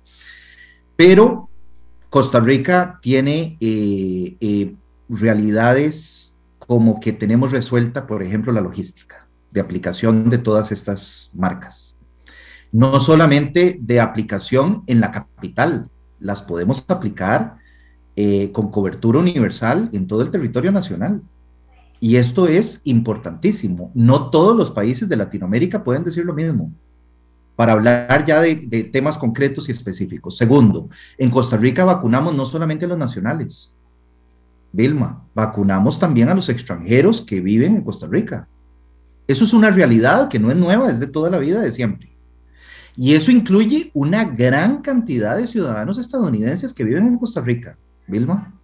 [0.96, 1.48] Pero
[2.08, 4.74] Costa Rica tiene eh,
[5.08, 11.96] realidades como que tenemos resuelta, por ejemplo, la logística de aplicación de todas estas marcas.
[12.72, 15.90] No solamente de aplicación en la capital,
[16.20, 17.59] las podemos aplicar
[18.16, 21.22] eh, con cobertura universal en todo el territorio nacional.
[22.00, 23.90] Y esto es importantísimo.
[23.94, 26.72] No todos los países de Latinoamérica pueden decir lo mismo.
[27.56, 28.56] Para hablar ya de,
[28.90, 30.36] temas concretos y específicos.
[30.36, 30.88] Segundo,
[31.18, 33.74] en Costa Rica vacunamos no solamente a los nacionales.
[34.72, 38.48] Vilma, vacunamos también a los extranjeros que viven en Costa Rica.
[39.28, 42.10] Eso es una realidad que no es nueva, es de toda la vida, de siempre.
[42.96, 47.76] Y eso incluye una gran cantidad de ciudadanos estadounidenses que viven en Costa Rica.
[48.10, 48.60] Vilma.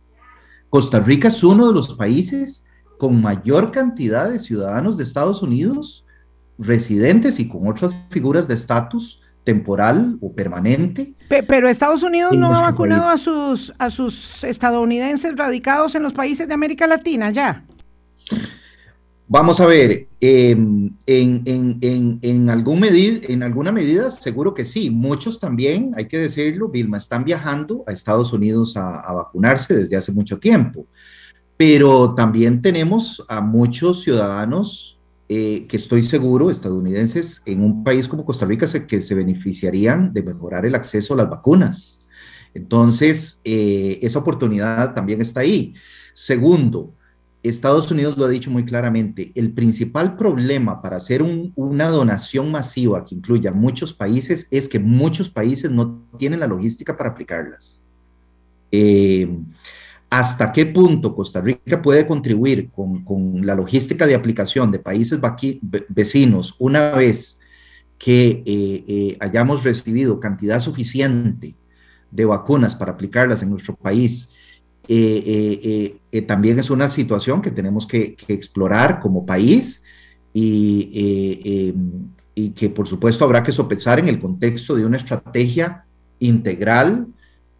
[0.69, 2.67] Costa Rica es uno de los países
[2.99, 6.07] con mayor cantidad de ciudadanos de Estados Unidos
[6.59, 11.15] residentes y con otras figuras de estatus temporal o permanente.
[11.29, 16.49] Pero Estados Unidos no ha vacunado a sus, a sus estadounidenses radicados en los países
[16.49, 17.65] de América Latina ya.
[19.29, 24.89] Vamos a ver, em, en, algún en alguna medida seguro que sí.
[24.89, 30.13] Muchos también, hay que decirlo, Vilma, están viajando a Estados Unidos a, vacunarse desde hace
[30.13, 30.87] mucho tiempo.
[31.57, 38.25] Pero también tenemos a muchos ciudadanos eh, que estoy seguro, estadounidenses, en un país como
[38.25, 42.07] Costa Rica, que se beneficiarían de mejorar el acceso a las vacunas.
[42.55, 45.75] Entonces, eh, esa oportunidad también está ahí.
[46.13, 46.95] Segundo,
[47.49, 53.05] Estados Unidos lo ha dicho muy claramente, el principal problema para hacer una donación masiva
[53.05, 57.83] que incluya muchos países es que muchos países no tienen la logística para aplicarlas.
[58.71, 59.29] Eh,
[60.09, 65.21] ¿Hasta qué punto Costa Rica puede contribuir con, la logística de aplicación de países
[65.89, 67.41] vecinos una vez
[67.99, 71.57] que eh, eh, hayamos recibido cantidad suficiente
[72.11, 74.31] de vacunas para aplicarlas en nuestro país?
[74.89, 75.23] Eh,
[75.65, 79.83] eh, eh, también es una situación que tenemos que, explorar como país
[80.33, 81.75] y,
[82.35, 85.85] y, que por supuesto habrá que sopesar en el contexto de una estrategia
[86.21, 87.09] integral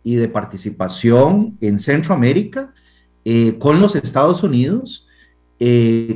[0.05, 2.73] y de participación en Centroamérica
[3.59, 5.09] con los Estados Unidos,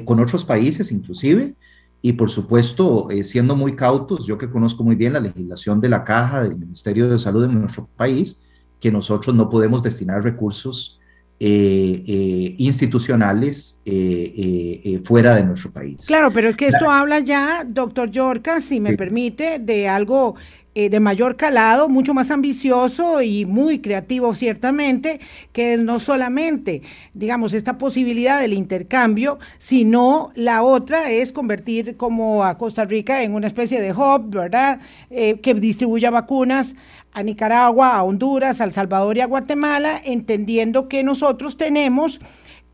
[0.04, 1.54] con otros países inclusive,
[2.02, 6.04] y por supuesto siendo muy cautos, yo que conozco muy bien la legislación de la
[6.04, 8.42] caja del Ministerio de Salud en nuestro país,
[8.78, 10.99] que nosotros no podemos destinar recursos
[11.42, 16.04] eh, eh, institucionales eh, fuera de nuestro país.
[16.06, 20.36] Claro, pero es que esto habla ya, doctor Yorca, si me permite, de algo
[20.74, 25.20] de mayor calado, mucho más ambicioso y muy creativo ciertamente,
[25.52, 32.56] que no solamente, digamos, esta posibilidad del intercambio, sino la otra es convertir como a
[32.56, 34.80] Costa Rica en una especie de hub, ¿verdad?
[35.10, 36.76] que distribuya vacunas
[37.12, 42.20] a Nicaragua, a Honduras, a El Salvador y a Guatemala, entendiendo que nosotros tenemos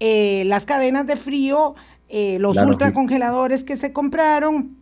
[0.01, 1.75] eh, las cadenas de frío,
[2.09, 4.77] eh, los ultracongeladores que se compraron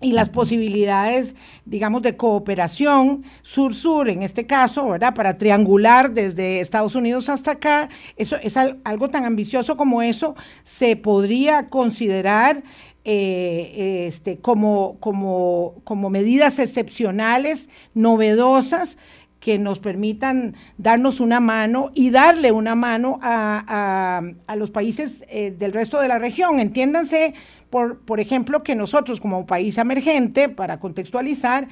[0.00, 1.34] y las posibilidades,
[1.66, 5.14] digamos, de cooperación sur-sur, en este caso, ¿verdad?
[5.14, 10.34] Para triangular desde Estados Unidos hasta acá, eso es algo tan ambicioso como eso,
[10.64, 12.62] se podría considerar
[13.04, 18.98] eh, este, como, como, como medidas excepcionales, novedosas,
[19.40, 24.22] que nos permitan darnos una mano y darle una mano a,
[24.54, 26.60] los países eh, del resto de la región.
[26.60, 27.32] Entiéndanse,
[27.70, 31.68] por, por ejemplo, que nosotros como país emergente, para contextualizar,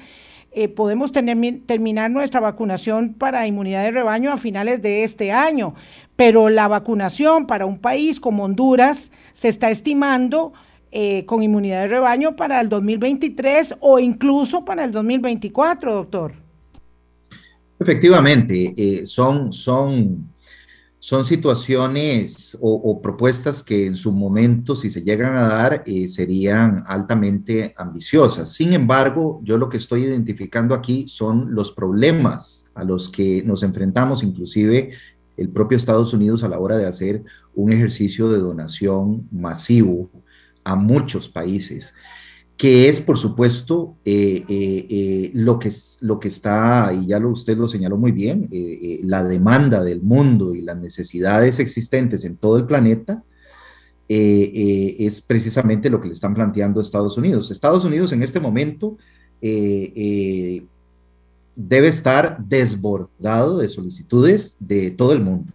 [0.51, 5.75] eh, podemos terminar nuestra vacunación para inmunidad de rebaño a finales de este año,
[6.15, 10.53] pero la vacunación para un país como Honduras se está estimando
[10.91, 16.33] eh, con inmunidad de rebaño para el 2023 o incluso para el 2024, doctor.
[17.79, 20.31] Efectivamente, eh, son, son,
[20.99, 26.83] son situaciones o, propuestas que en su momento, si se llegan a dar, eh, serían
[26.87, 28.53] altamente ambiciosas.
[28.53, 33.63] Sin embargo, yo lo que estoy identificando aquí son los problemas a los que nos
[33.63, 34.91] enfrentamos, inclusive
[35.37, 37.23] el propio Estados Unidos a la hora de hacer
[37.55, 40.11] un ejercicio de donación masivo
[40.65, 41.95] a muchos países.
[42.59, 47.29] Que es, por supuesto, eh, eh, eh, lo, que, lo que está, y ya lo,
[47.29, 48.49] usted lo señaló muy bien,
[49.03, 53.23] la demanda del mundo y las necesidades existentes en todo el planeta,
[54.09, 57.49] es precisamente lo que le están planteando Estados Unidos.
[57.49, 58.97] Estados Unidos en este momento
[59.39, 60.67] debe
[61.87, 65.53] estar desbordado de solicitudes de todo el mundo.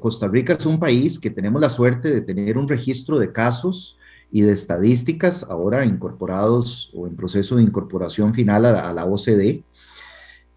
[0.00, 3.95] Costa Rica es un país que tenemos la suerte de tener un registro de casos
[4.30, 9.64] y de estadísticas, ahora incorporados o en proceso de incorporación final a, la OCDE,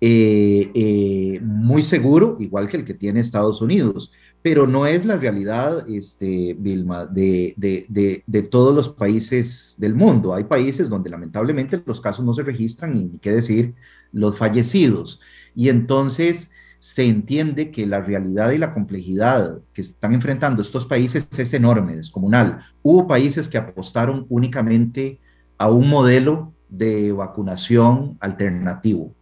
[0.02, 4.12] eh, eh, muy seguro, igual que el que tiene Estados Unidos,
[4.42, 10.34] pero no es la realidad, este, Vilma, de, de, de, todos los países del mundo.
[10.34, 13.76] Hay países donde lamentablemente los casos no se registran y ni qué decir
[14.14, 15.20] los fallecidos.
[15.56, 21.28] Y entonces se entiende que la realidad y la complejidad que están enfrentando estos países
[21.38, 22.64] es enorme, descomunal.
[22.82, 25.20] Hubo países que apostaron únicamente
[25.58, 29.14] a un modelo de vacunación alternativo,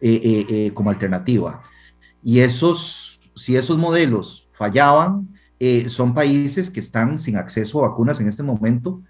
[0.00, 1.62] eh, eh, eh, como alternativa.
[2.22, 5.28] Y esos, si esos modelos fallaban,
[5.88, 9.02] son países que están sin acceso a vacunas en este momento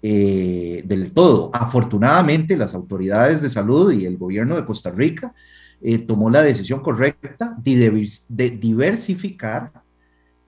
[0.00, 1.50] del todo.
[1.52, 5.34] Afortunadamente, las autoridades de salud y el gobierno de Costa Rica
[5.82, 8.10] eh, tomó la decisión correcta de,
[8.58, 9.72] diversificar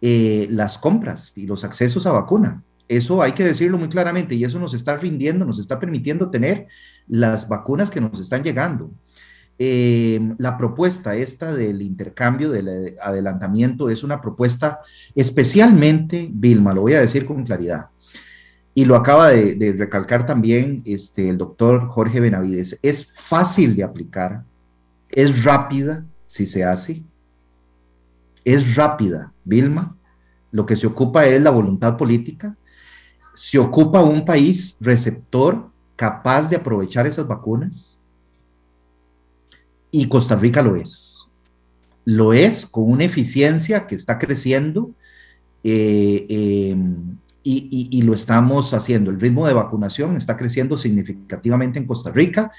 [0.00, 2.62] eh, las compras y los accesos a vacuna.
[2.88, 6.66] Eso hay que decirlo muy claramente y eso nos está rindiendo, nos está permitiendo tener
[7.06, 8.90] las vacunas que nos están llegando.
[9.58, 14.80] Eh, la propuesta esta del intercambio, del adelantamiento, es una propuesta
[15.14, 17.88] especialmente, Vilma, lo voy a decir con claridad,
[18.72, 23.82] y lo acaba de, de recalcar también este, el doctor Jorge Benavides, es fácil de
[23.82, 24.44] aplicar,
[25.18, 27.02] es rápida si se hace,
[28.44, 29.96] es rápida, Vilma,
[30.52, 32.56] lo que se ocupa es la voluntad política,
[33.34, 37.98] se ocupa un país receptor capaz de aprovechar esas vacunas.
[39.90, 41.26] Y Costa Rica lo es.
[42.04, 44.92] Lo es con una eficiencia que está creciendo
[45.64, 47.16] eh, em,
[47.50, 49.10] y, lo estamos haciendo.
[49.10, 52.52] El ritmo de vacunación está creciendo significativamente en Costa Rica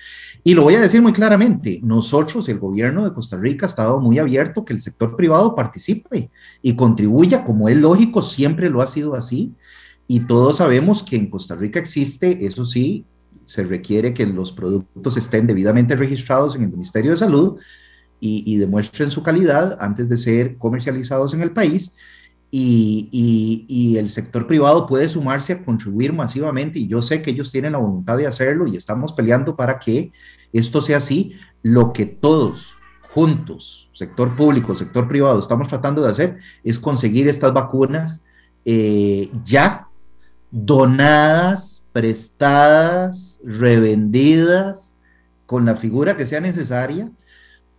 [0.44, 4.02] y lo voy a decir muy claramente, nosotros, el gobierno de Costa Rica, ha estado
[4.02, 6.32] muy abierto que el sector privado participe
[6.62, 9.54] y contribuya, como es lógico, siempre lo ha sido así.
[10.08, 13.06] Y todos sabemos que en Costa Rica existe, eso sí,
[13.44, 17.58] se requiere que los productos estén debidamente registrados en el Ministerio de Salud
[18.20, 21.94] y, y demuestren su calidad antes de ser comercializados en el país
[22.52, 27.74] y, el sector privado puede sumarse a contribuir masivamente y yo sé que ellos tienen
[27.74, 30.12] la voluntad de hacerlo y estamos peleando para que
[30.54, 31.34] esto sea así.
[31.62, 32.78] Lo que todos
[33.10, 38.24] juntos, sector público, sector privado, estamos tratando de hacer es conseguir estas vacunas
[38.66, 39.88] eh, ya
[40.52, 44.96] donadas, prestadas, revendidas,
[45.46, 47.12] con la figura que sea necesaria,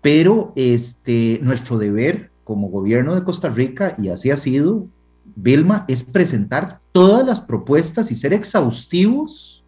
[0.00, 4.88] pero este, nuestro deber como gobierno de Costa Rica, y así ha sido,
[5.36, 9.64] Vilma, es presentar todas las propuestas y ser exhaustivos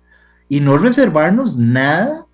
[0.49, 2.27] y no reservarnos nada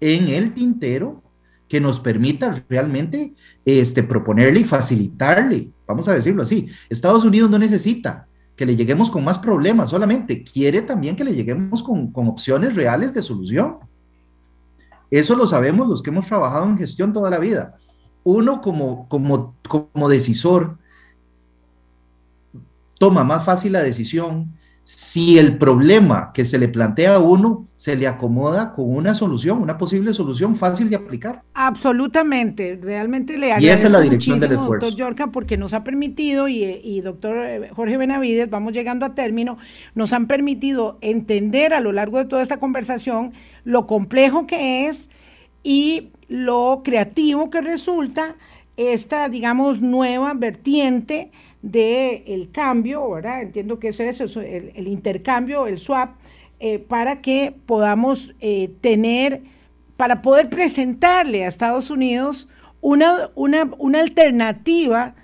[0.00, 1.22] en el tintero
[1.68, 3.34] que nos permita realmente
[3.66, 6.68] este, proponerle y facilitarle, vamos a decirlo así.
[6.88, 11.34] Estados Unidos no necesita que le lleguemos con más problemas, solamente quiere también que le
[11.34, 13.76] lleguemos con, con opciones reales de solución.
[15.10, 17.78] Eso lo sabemos los que hemos trabajado en gestión toda la vida
[18.24, 20.78] uno como, como, como decisor
[22.98, 24.52] toma más fácil la decisión
[24.84, 29.62] si el problema que se le plantea a uno se le acomoda con una solución,
[29.62, 31.42] una posible solución fácil de aplicar.
[31.54, 34.86] Absolutamente, realmente le agradezco y esa es la dirección del esfuerzo.
[34.86, 39.14] doctor Yorca, porque nos ha permitido, y, y doctor eh, Jorge Benavides, vamos llegando a
[39.14, 39.58] término,
[39.94, 45.08] nos han permitido entender a lo largo de toda esta conversación lo complejo que es
[45.62, 48.36] y lo creativo que resulta
[48.76, 53.42] esta, digamos, nueva vertiente del el cambio, ¿verdad?
[53.42, 56.10] Entiendo que eso es el, intercambio, el swap,
[56.60, 59.42] eh, para que podamos eh, tener,
[59.96, 62.48] para poder presentarle a Estados Unidos
[62.80, 65.16] una, una, una alternativa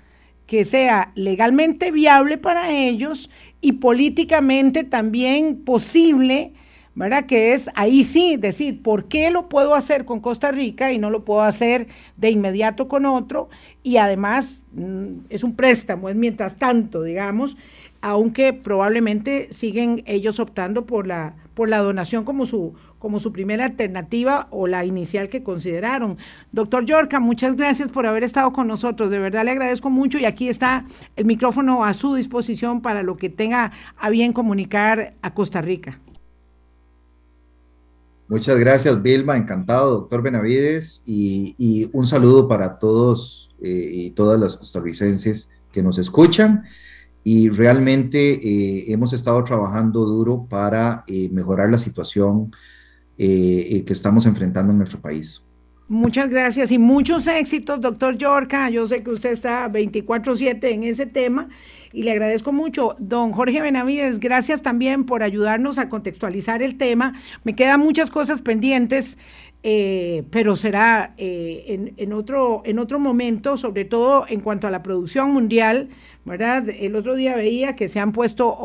[0.45, 3.29] que sea legalmente viable para ellos
[3.61, 6.51] y políticamente también posible
[6.97, 7.27] ¿verdad?
[7.27, 11.11] Que es ahí sí decir, ¿por qué lo puedo hacer con Costa Rica y no
[11.11, 11.87] lo puedo hacer
[12.17, 13.49] de inmediato con otro?
[13.83, 17.55] Y además mm, es un préstamo, es mientras tanto, digamos,
[18.01, 23.65] aunque probablemente siguen ellos optando por la, por la donación como su, como su primera
[23.65, 26.17] alternativa o la inicial que consideraron.
[26.51, 29.11] Doctor Yorca, muchas gracias por haber estado con nosotros.
[29.11, 30.85] De verdad le agradezco mucho y aquí está
[31.15, 35.99] el micrófono a su disposición para lo que tenga a bien comunicar a Costa Rica.
[38.29, 39.37] Muchas gracias, Vilma.
[39.37, 41.01] Encantado, doctor Benavides.
[41.05, 46.65] Y, un saludo para todos eh, y todas las costarricenses que nos escuchan.
[47.23, 52.51] Y realmente eh, hemos estado trabajando duro para eh, mejorar la situación
[53.17, 55.46] que estamos enfrentando en nuestro país.
[55.89, 58.69] Muchas gracias y muchos éxitos, doctor Yorca.
[58.69, 61.47] Yo sé que usted está 24/7 en ese tema
[61.93, 62.97] y le agradezco mucho.
[62.99, 67.13] Don Jorge Benavides, gracias también por ayudarnos a contextualizar el tema.
[67.45, 69.17] Me quedan muchas cosas pendientes,
[69.63, 74.83] eh, pero será eh, en, otro, en otro momento, sobre todo en cuanto a la
[74.83, 75.89] producción mundial,
[76.25, 76.69] ¿verdad?
[76.69, 78.57] El otro día veía que se han puesto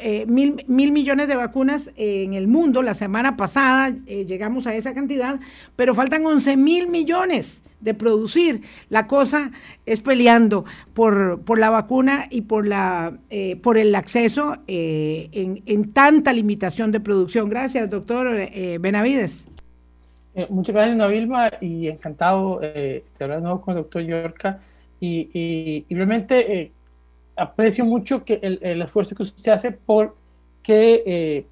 [0.00, 2.82] eh, mil, mil, millones de vacunas en el mundo.
[2.82, 5.40] La semana pasada llegamos a esa cantidad,
[5.76, 8.62] pero faltan 11 mil millones de producir.
[8.88, 9.50] La cosa
[9.86, 15.92] es peleando por, por la vacuna y por, la, eh, por el acceso eh, en,
[15.92, 17.48] tanta limitación de producción.
[17.48, 19.48] Gracias, doctor eh, Benavides.
[20.50, 24.60] Muchas gracias, Ana Vilma, y encantado de hablar nuevo con el doctor Yorca.
[25.00, 26.72] Y, realmente
[27.36, 30.16] aprecio mucho que el, esfuerzo que usted hace por
[30.62, 31.46] que,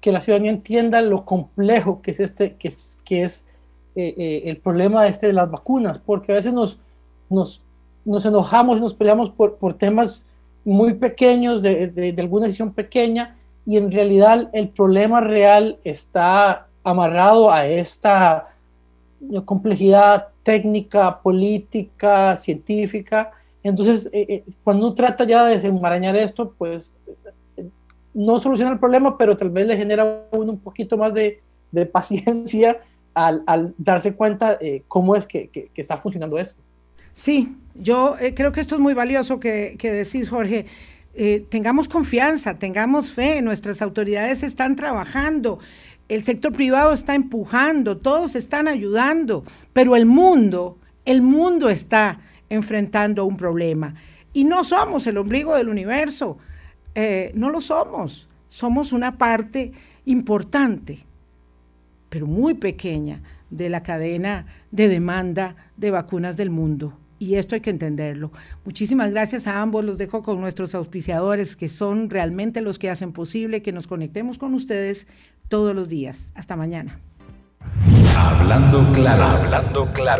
[0.00, 3.46] que la ciudadanía entienda lo complejo que es este, que es, que es
[3.94, 6.78] eh, eh, el problema este de las vacunas, porque a veces nos,
[7.28, 7.62] nos,
[8.06, 10.26] nos enojamos y nos peleamos por, por temas
[10.64, 13.36] muy pequeños, de, de, alguna decisión pequeña,
[13.66, 18.48] y en realidad el problema real está amarrado a esta
[19.44, 23.30] complejidad técnica, política, científica.
[23.62, 26.96] Entonces, eh, cuando uno trata ya de desenmarañar esto, pues
[28.14, 31.86] no soluciona el problema, pero tal vez le genera uno un poquito más de, de
[31.86, 32.80] paciencia
[33.14, 36.56] al, darse cuenta eh, cómo es que, está funcionando eso.
[37.14, 40.66] Sí, yo eh, creo que esto es muy valioso que, decís, Jorge.
[41.14, 45.58] Eh, tengamos confianza, tengamos fe, nuestras autoridades están trabajando,
[46.14, 53.24] el sector privado está empujando, todos están ayudando, pero el mundo, el mundo está enfrentando
[53.24, 53.94] un problema.
[54.32, 56.38] Y no somos el ombligo del universo,
[57.34, 59.72] no lo somos, somos una parte
[60.04, 61.04] importante
[62.12, 66.98] pero muy pequeña, de la cadena de demanda de vacunas del mundo.
[67.18, 68.32] Y esto hay que entenderlo.
[68.66, 69.82] Muchísimas gracias a ambos.
[69.82, 74.36] Los dejo con nuestros auspiciadores, que son realmente los que hacen posible que nos conectemos
[74.36, 75.06] con ustedes
[75.48, 76.32] todos los días.
[76.34, 76.98] Hasta mañana.
[78.16, 80.12] Hablando claro, hablando claro.